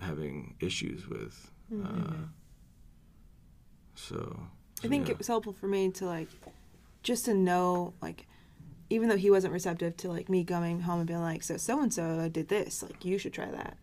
[0.00, 1.50] having issues with.
[1.72, 2.26] Uh,
[3.94, 4.40] so, so,
[4.82, 5.12] I think yeah.
[5.12, 6.28] it was helpful for me to like
[7.02, 8.26] just to know like
[8.90, 11.80] even though he wasn't receptive to like me coming home and being like so so
[11.80, 13.76] and so did this like you should try that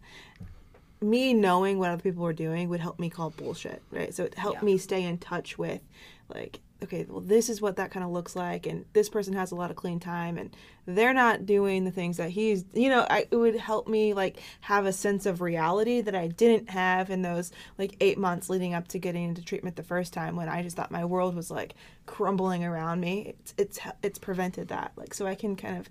[1.02, 4.14] me knowing what other people were doing would help me call bullshit right?
[4.14, 4.66] So it helped Yeah.
[4.66, 5.82] me stay in touch with
[6.30, 9.52] like okay well this is what that kind of looks like and this person has
[9.52, 10.54] a lot of clean time and
[10.86, 14.38] they're not doing the things that he's you know I, it would help me like
[14.62, 18.74] have a sense of reality that i didn't have in those like eight months leading
[18.74, 21.50] up to getting into treatment the first time when i just thought my world was
[21.50, 21.76] like
[22.06, 23.34] crumbling around me.
[23.40, 25.90] It's it's it's prevented that like so i can kind of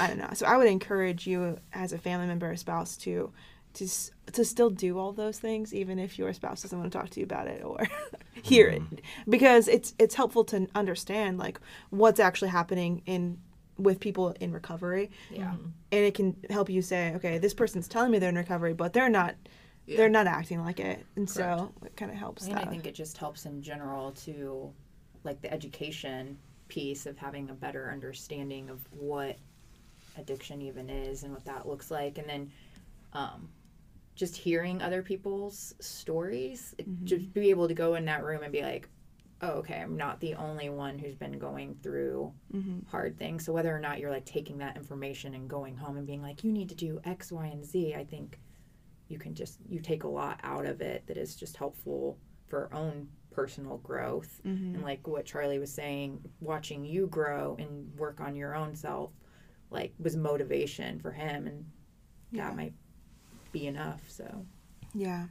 [0.00, 0.30] i don't know.
[0.34, 3.32] So i would encourage you as a family member or spouse to
[3.74, 3.88] to
[4.32, 7.20] to still do all those things even if your spouse doesn't want to talk to
[7.20, 7.86] you about it or
[8.42, 8.82] hear it.
[9.28, 11.60] Because it's it's helpful to understand like
[11.90, 13.38] what's actually happening in
[13.78, 15.10] with people in recovery.
[15.30, 15.52] Yeah.
[15.52, 18.92] and it can help you say okay this person's telling me they're in recovery but
[18.92, 19.34] they're not
[19.90, 19.96] yeah.
[19.96, 21.04] they're not acting like it.
[21.16, 24.12] And so it kind of helps And that I think it just helps in general
[24.12, 24.72] to,
[25.24, 29.36] like the education piece of having a better understanding of what
[30.16, 32.52] addiction even is and what that looks like, and then
[33.12, 33.48] um,
[34.20, 37.06] just hearing other people's stories, it- mm-hmm.
[37.06, 38.88] just be able to go in that room and be like,
[39.42, 42.80] oh, okay, I'm not the only one who's been going through mm-hmm.
[42.86, 43.44] hard things.
[43.46, 46.44] So whether or not you're like taking that information and going home and being like,
[46.44, 48.38] you need to do X, Y, and Z, I think
[49.08, 52.68] you can just you take a lot out of it that is just helpful for
[52.70, 54.40] our own personal growth.
[54.46, 54.74] Mm-hmm.
[54.74, 59.10] And like what charlie was saying watching you grow and work on your own self
[59.70, 61.46] like was motivation for him.
[61.46, 61.64] And
[62.30, 62.48] Yeah.
[62.48, 62.74] that might
[63.52, 64.46] be enough so
[64.94, 65.26] Yeah.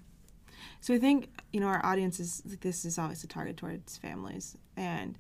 [0.82, 4.58] So I think you know our audience is this is always a target towards families,
[4.78, 5.18] and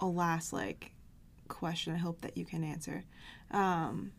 [0.00, 0.92] a last like
[1.48, 3.04] question I hope that you can answer.
[3.50, 4.12] Um,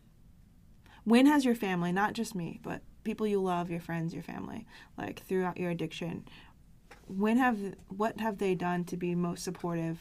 [1.04, 4.66] when has your family, not just me, but people you love, your friends, your family,
[4.96, 6.24] like throughout your addiction,
[7.08, 9.98] when have what have they done to be most supportive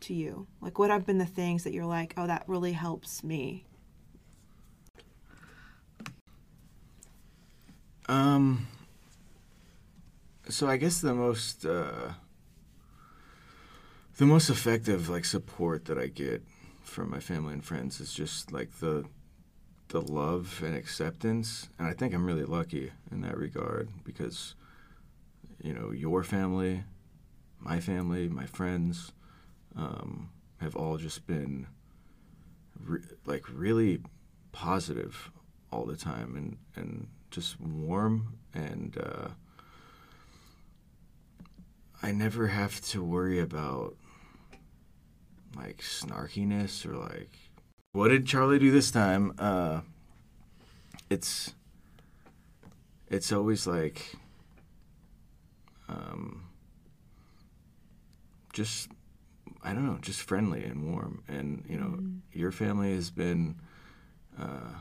[0.00, 0.46] to you?
[0.60, 3.66] Like what have been the things that you're like, oh, that really helps me?
[8.08, 8.68] Um.
[10.48, 12.12] So I guess the most uh,
[14.16, 16.42] the most effective like support that I get
[16.84, 19.04] from my family and friends is just like the
[19.88, 24.54] the love and acceptance, and I think I'm really lucky in that regard because
[25.62, 26.84] you know your family,
[27.60, 29.12] my family, my friends
[29.76, 30.30] um,
[30.60, 31.66] have all just been
[32.84, 34.00] re- like really
[34.52, 35.30] positive
[35.70, 39.28] all the time and and just warm and uh,
[42.02, 43.96] I never have to worry about
[45.56, 47.32] like snarkiness or like
[47.92, 49.34] what did Charlie do this time?
[49.38, 49.80] Uh,
[51.08, 51.54] it's
[53.08, 54.16] it's always like
[55.88, 56.44] um,
[58.52, 58.90] just
[59.62, 61.22] I don't know, just friendly and warm.
[61.26, 61.98] And you know,
[62.32, 63.56] your family has been
[64.38, 64.80] uh,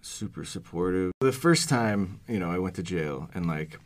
[0.00, 1.12] super supportive.
[1.20, 3.78] The first time, you know, I went to jail and like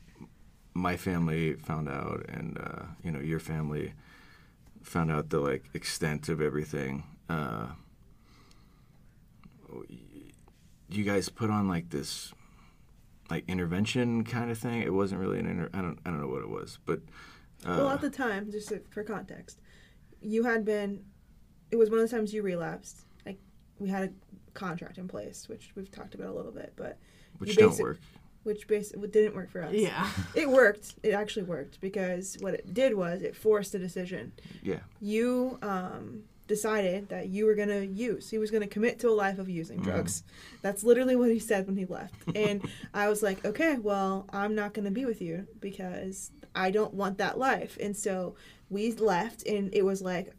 [0.75, 3.95] my family found out, and uh, you know, your family
[4.83, 7.05] found out the like extent of everything.
[7.29, 7.67] Uh,
[10.89, 12.33] you guys put on like this
[13.31, 14.83] like intervention kind of thing.
[14.83, 17.01] It wasn't really an inter- I don't I don't know what it was, but
[17.65, 19.61] uh, well, at the time, just for context,
[20.21, 21.05] you had been.
[21.71, 23.07] It was one of the times you relapsed.
[23.25, 23.39] Like
[23.79, 24.13] we had a
[24.55, 26.99] contract in place, which we've talked about a little bit, but
[27.39, 28.01] which you don't work.
[28.45, 29.73] which basically didn't work for us.
[29.75, 30.09] Yeah.
[30.35, 30.95] It worked.
[31.03, 34.33] It actually worked because what it did was it forced a decision.
[34.63, 34.81] Yeah.
[35.01, 38.31] You um, decided that you were going to use.
[38.31, 40.23] He was going to commit to a life of using drugs.
[40.61, 42.15] That's literally what he said when he left.
[42.35, 46.71] And I was like, okay, well, I'm not going to be with you because I
[46.71, 47.79] don't want that life.
[47.81, 48.35] And so
[48.69, 50.35] we left, and it was like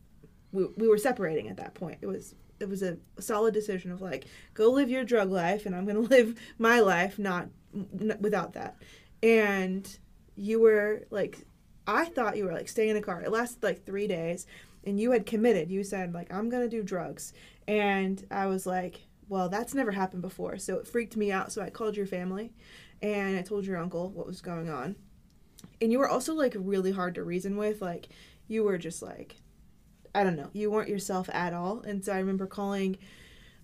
[0.54, 1.98] we, we were separating at that point.
[2.02, 5.76] It was it was a solid decision of like go live your drug life, and
[5.76, 8.78] I'm going to live my life not n- without that.
[9.22, 9.98] And
[10.36, 11.40] you were like,
[11.88, 13.22] I thought you were like staying in the car.
[13.22, 14.48] It lasted like three days,
[14.86, 15.70] and you had committed.
[15.70, 17.34] You said like I'm gonna do drugs,
[17.68, 21.52] and I was like, well, that's never happened before, so it freaked me out.
[21.52, 22.54] So I called your family,
[23.02, 24.96] and I told your uncle what was going on,
[25.82, 27.82] and you were also like really hard to reason with.
[27.82, 28.10] Like
[28.48, 29.38] you were just like,
[30.16, 31.82] I don't know, you weren't yourself at all.
[31.82, 32.98] And so I remember calling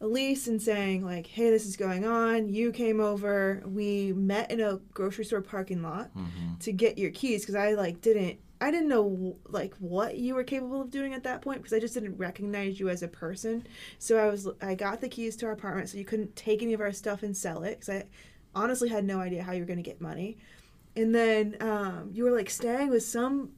[0.01, 3.61] Elise and saying like, "Hey, this is going on." You came over.
[3.65, 6.09] We met in a grocery store parking lot
[6.61, 8.39] to get your keys because I like didn't.
[8.61, 11.79] I didn't know like what you were capable of doing at that point because I
[11.79, 13.65] just didn't recognize you as a person.
[13.99, 16.73] So I was I got the keys to our apartment so you couldn't take any
[16.73, 18.05] of our stuff and sell it because I
[18.55, 20.37] honestly had no idea how you were going to get money.
[20.95, 23.51] And then um, you were like staying with some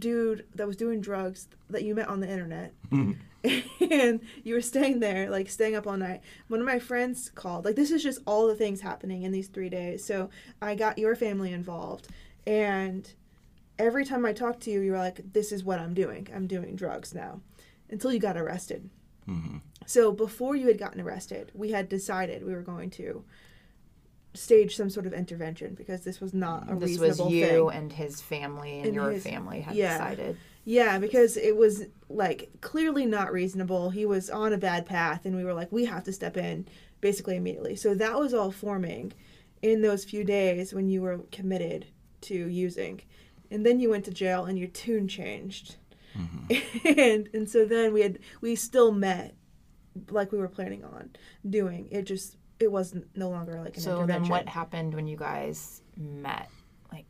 [0.00, 2.72] dude that was doing drugs that you met on the internet.
[2.90, 3.12] Hmm.
[3.90, 6.22] and you were staying there, like staying up all night.
[6.48, 7.64] One of my friends called.
[7.64, 10.04] Like, this is just all the things happening in these three days.
[10.04, 10.30] So
[10.62, 12.08] I got your family involved.
[12.46, 13.10] And
[13.78, 16.28] every time I talked to you, you were like, this is what I'm doing.
[16.34, 17.40] I'm doing drugs now.
[17.90, 18.88] Until you got arrested.
[19.28, 19.58] Mm-hmm.
[19.86, 23.24] So before you had gotten arrested, we had decided we were going to
[24.34, 27.78] stage some sort of intervention because this was not a This was reasonable you thing.
[27.78, 29.92] and his family and, And your his- family had yeah.
[29.98, 30.36] decided.
[30.66, 33.90] Yeah, because it was like clearly not reasonable.
[33.90, 36.66] He was on a bad path, and we were like, we have to step in
[37.02, 37.76] basically immediately.
[37.76, 39.12] So that was all forming
[39.60, 41.86] in those few days when you were committed
[42.22, 43.02] to using.
[43.50, 45.76] And then you went to jail, and your tune changed.
[46.16, 46.88] Mm-hmm.
[46.98, 49.34] and and so then we had we still met
[50.10, 51.10] like we were planning on
[51.48, 51.88] doing.
[51.90, 54.22] It just it wasn't no longer like an So intervention.
[54.22, 56.48] then what happened when you guys met?
[56.92, 57.06] Like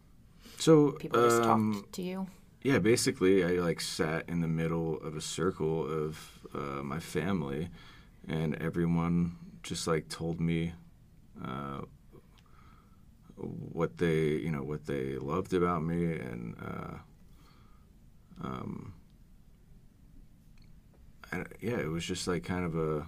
[0.58, 2.26] So people just um, talked to you?
[2.62, 6.18] yeah, basically, I like sat in the middle of a circle of
[6.54, 7.68] uh, my family,
[8.26, 10.72] and everyone just like told me
[11.44, 11.82] uh,
[13.36, 16.96] what they, you know, what they loved about me, and uh,
[18.42, 18.94] um,
[21.32, 23.06] and yeah, it was just like kind of a,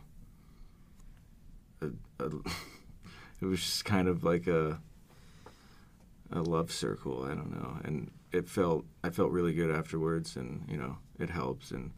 [2.18, 2.26] a, a
[3.40, 4.80] it was just kind of like a
[6.32, 7.24] a love circle.
[7.24, 11.30] I don't know, and it felt I felt really good afterwards, and you know it
[11.30, 11.70] helps.
[11.70, 11.92] And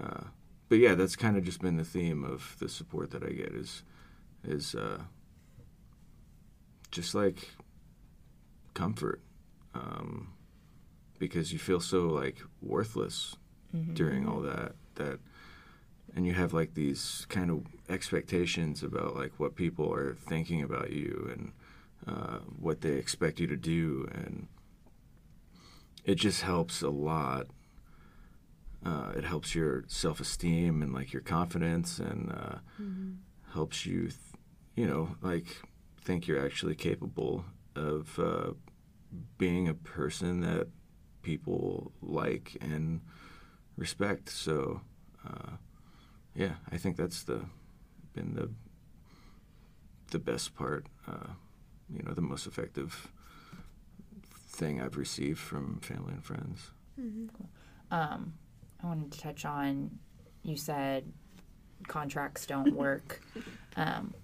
[0.00, 0.24] uh,
[0.68, 3.52] but yeah, that's kind of just been the theme of the support that I get
[3.52, 3.82] is
[4.44, 5.02] is uh,
[6.90, 7.50] just like
[8.74, 9.20] comfort,
[9.74, 10.32] um,
[11.18, 13.36] because you feel so like worthless
[13.92, 15.18] during all that that
[16.16, 20.90] and you have like these kind of expectations about like what people are thinking about
[20.90, 21.52] you and
[22.08, 24.48] uh, what they expect you to do and
[26.04, 27.48] it just helps a lot.
[28.84, 32.58] Uh, it helps your self-esteem and like your confidence and uh,
[33.52, 34.14] helps you th-
[34.76, 35.62] you know like
[36.00, 37.44] think you're actually capable
[37.74, 38.52] of uh,
[39.36, 40.68] being a person that
[41.22, 43.00] people like and
[43.76, 44.28] respect.
[44.28, 44.82] So
[45.26, 45.56] uh,
[46.36, 47.40] yeah i think that's the
[48.14, 48.50] been the
[50.10, 51.30] the best part uh,
[51.90, 53.08] you know the most effective
[54.48, 56.70] thing i've received from family and friends.
[57.90, 58.32] Um,
[58.82, 59.90] I wanted to touch on
[60.42, 61.04] you said
[61.88, 63.20] contracts don't work.
[63.76, 64.14] um,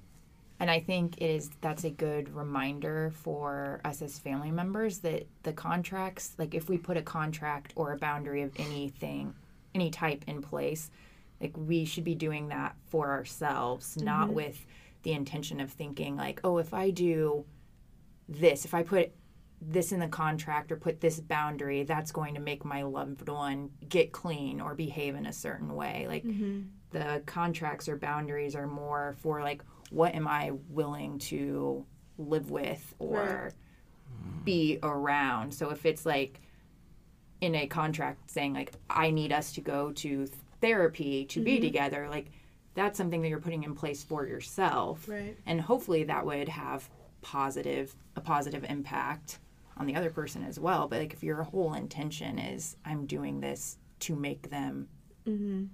[0.60, 5.26] and I think it is that's a good reminder for us as family members that
[5.42, 9.34] the contracts, like if we put a contract or a boundary of anything,
[9.74, 10.90] any type in place,
[11.42, 14.36] like we should be doing that for ourselves, not mm-hmm.
[14.36, 14.64] with
[15.02, 17.44] the intention of thinking like, oh, if I do
[18.28, 19.12] this, if I put
[19.60, 23.70] this in the contract or put this boundary, that's going to make my loved one
[23.88, 26.06] get clean or behave in a certain way.
[26.08, 26.62] Like mm-hmm.
[26.90, 31.84] the contracts or boundaries are more for like what am I willing to
[32.18, 33.52] live with or
[34.44, 35.52] be around.
[35.52, 36.40] So if it's like
[37.40, 40.28] in a contract saying like I need us to go to
[40.62, 41.64] therapy to be mm-hmm.
[41.64, 42.30] together, like
[42.74, 45.06] that's something that you're putting in place for yourself.
[45.06, 45.36] Right.
[45.44, 46.88] And hopefully that would have
[47.20, 49.38] positive a positive impact
[49.76, 50.88] on the other person as well.
[50.88, 54.88] But like if your whole intention is I'm doing this to make them
[55.26, 55.64] mm-hmm.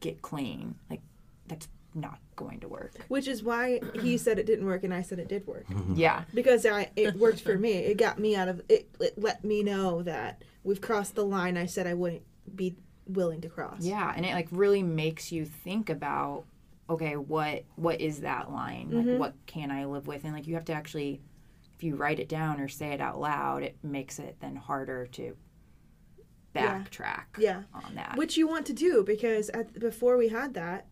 [0.00, 1.02] get clean, like
[1.46, 2.92] that's not going to work.
[3.08, 5.66] Which is why he said it didn't work and I said it did work.
[5.68, 5.94] Mm-hmm.
[5.94, 6.24] Yeah.
[6.34, 7.72] Because I it worked for me.
[7.72, 11.56] It got me out of it, it let me know that we've crossed the line
[11.56, 12.22] I said I wouldn't
[12.54, 12.76] be
[13.06, 13.78] willing to cross.
[13.80, 16.44] Yeah, and it like really makes you think about
[16.88, 18.90] okay, what what is that line?
[18.90, 19.18] Like mm-hmm.
[19.18, 20.24] what can I live with?
[20.24, 21.20] And like you have to actually
[21.74, 25.06] if you write it down or say it out loud, it makes it then harder
[25.08, 25.36] to
[26.54, 26.84] Yeah.
[26.84, 27.62] backtrack Yeah.
[27.72, 28.16] on that.
[28.16, 30.86] Which you want to do because at, before we had that,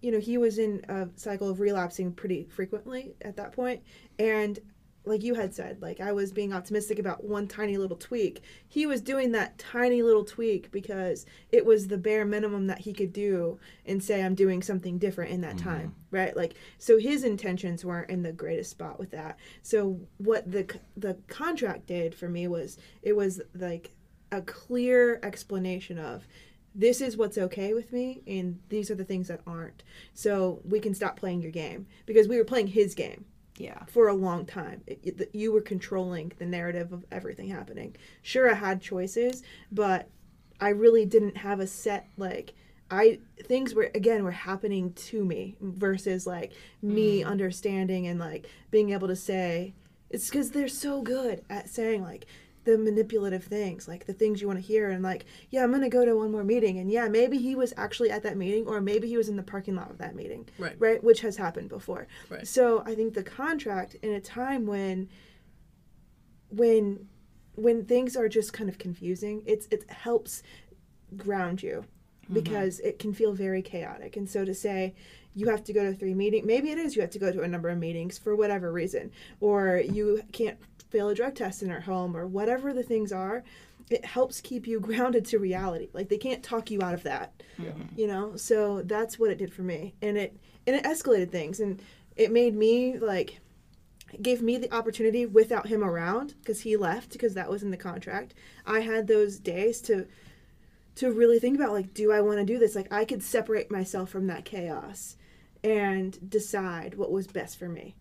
[0.00, 3.82] you know, he was in a cycle of relapsing pretty frequently at that point,
[4.18, 4.60] and
[5.08, 8.42] like you had said, like I was being optimistic about one tiny little tweak.
[8.68, 12.92] He was doing that tiny little tweak because it was the bare minimum that he
[12.92, 15.68] could do and say I'm doing something different in that mm-hmm.
[15.68, 16.36] time, right?
[16.36, 19.38] Like so his intentions weren't in the greatest spot with that.
[19.62, 23.92] So what the the contract did for me was it was like
[24.30, 26.26] a clear explanation of
[26.74, 29.82] this is what's okay with me and these are the things that aren't.
[30.14, 33.24] So we can stop playing your game because we were playing his game
[33.58, 33.84] yeah.
[33.86, 34.82] for a long time.
[34.86, 37.96] It, it- you were controlling the narrative of everything happening.
[38.22, 40.08] Sure, I had choices, but
[40.60, 42.54] I really didn't have a set like
[42.90, 46.52] I things were again were happening to me versus like
[46.82, 47.26] me mm.
[47.26, 49.74] understanding and like being able to say
[50.10, 52.26] it's because they're so good at saying like
[52.68, 55.88] the manipulative things like the things you want to hear and like yeah i'm gonna
[55.88, 58.78] go to one more meeting and yeah maybe he was actually at that meeting or
[58.78, 60.76] maybe he was in the parking lot of that meeting Right.
[60.78, 62.46] right which has happened before Right.
[62.46, 65.08] so i think the contract in a time when
[66.50, 67.06] when
[67.54, 70.42] when things are just kind of confusing it's it helps
[71.16, 71.84] ground you
[72.24, 72.34] mm-hmm.
[72.34, 74.94] because it can feel very chaotic and so to say
[75.38, 77.42] you have to go to three meetings maybe it is you have to go to
[77.42, 79.10] a number of meetings for whatever reason
[79.40, 80.58] or you can't
[80.90, 83.44] fail a drug test in our home or whatever the things are
[83.90, 85.88] it helps keep you grounded to reality.
[85.92, 87.70] Like they can't talk you out of that yeah.
[87.96, 88.36] you know?
[88.36, 89.94] So that's what it did for me.
[90.02, 90.36] And it
[90.66, 91.80] and it escalated things and
[92.16, 93.40] it made me like
[94.22, 97.76] gave me the opportunity without him around because he left because that was in the
[97.76, 98.34] contract.
[98.66, 100.06] I had those days to
[100.96, 102.74] to really think about like do i want to do this?
[102.74, 105.16] Like i could separate myself from that chaos
[105.64, 107.96] and decide what was best for me.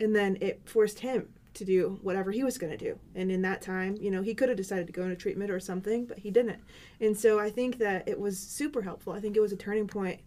[0.00, 2.98] And then it forced him to do whatever he was going to do.
[3.14, 5.60] And in that time you know he could have decided to go into treatment or
[5.60, 6.60] something but he didn't.
[7.00, 9.12] And so i think that it was super helpful.
[9.12, 10.20] I think it was a turning point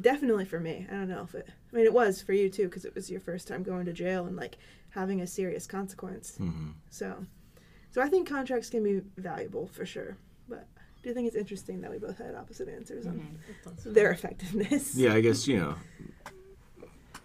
[0.00, 0.86] definitely for me.
[0.90, 3.10] I don't know if it i mean it was for you too because it was
[3.10, 4.56] your first time going to jail and like
[4.90, 6.36] having a serious consequence.
[6.40, 6.70] Mm-hmm.
[6.90, 7.24] So
[7.90, 10.16] so i think contracts can be valuable for sure
[10.48, 10.66] but
[11.04, 13.38] do you think it's interesting that we both had opposite answers on
[13.84, 15.74] their effectiveness Yeah, I guess you know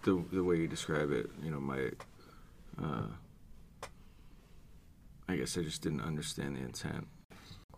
[0.04, 1.30] the the way you describe it.
[1.42, 1.90] You know, my.
[2.82, 3.08] Uh,
[5.28, 7.08] I guess I just didn't understand the intent.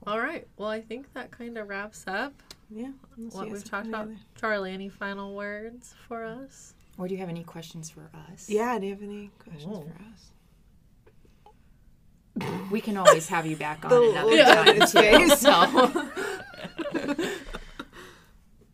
[0.07, 0.47] All right.
[0.57, 2.33] Well, I think that kind of wraps up
[2.73, 2.91] yeah
[3.31, 4.03] what we've talked about.
[4.03, 6.73] any other- Charlie, any final words for us?
[6.97, 8.49] Or do you have any questions for us?
[8.49, 9.81] yeah do you have any questions Oh.
[9.81, 10.31] for us
[12.71, 14.99] We can always have you back on another look on time his too.
[14.99, 15.39] face.
[15.39, 16.09] So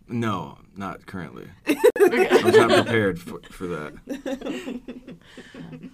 [0.10, 1.48] No, not currently.
[1.68, 4.82] I was not prepared for, for that.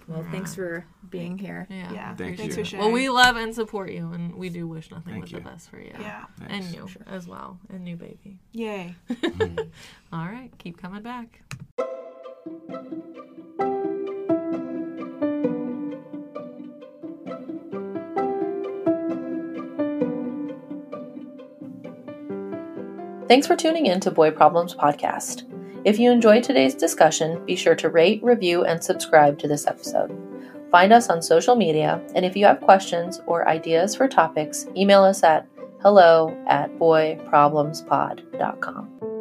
[0.06, 1.66] well, thanks for being here.
[1.68, 1.92] Yeah.
[1.92, 2.62] yeah Thank thanks you.
[2.62, 5.32] for sharing Well, we love and support you, and we do wish nothing Thank but
[5.32, 5.38] you.
[5.38, 5.90] the best for you.
[5.98, 6.74] yeah And Thanks.
[6.74, 8.38] you as well, and new baby.
[8.52, 9.68] yay mm.
[10.12, 11.40] All right, keep coming back.
[23.26, 25.50] Thanks for tuning in to Boy Problems Podcast.
[25.86, 30.14] If you enjoyed today's discussion, be sure to rate, review, and subscribe to this episode.
[30.70, 35.02] Find us on social media, and if you have questions or ideas for topics, email
[35.02, 35.48] us at
[35.80, 39.13] hello at boyproblemspod.com.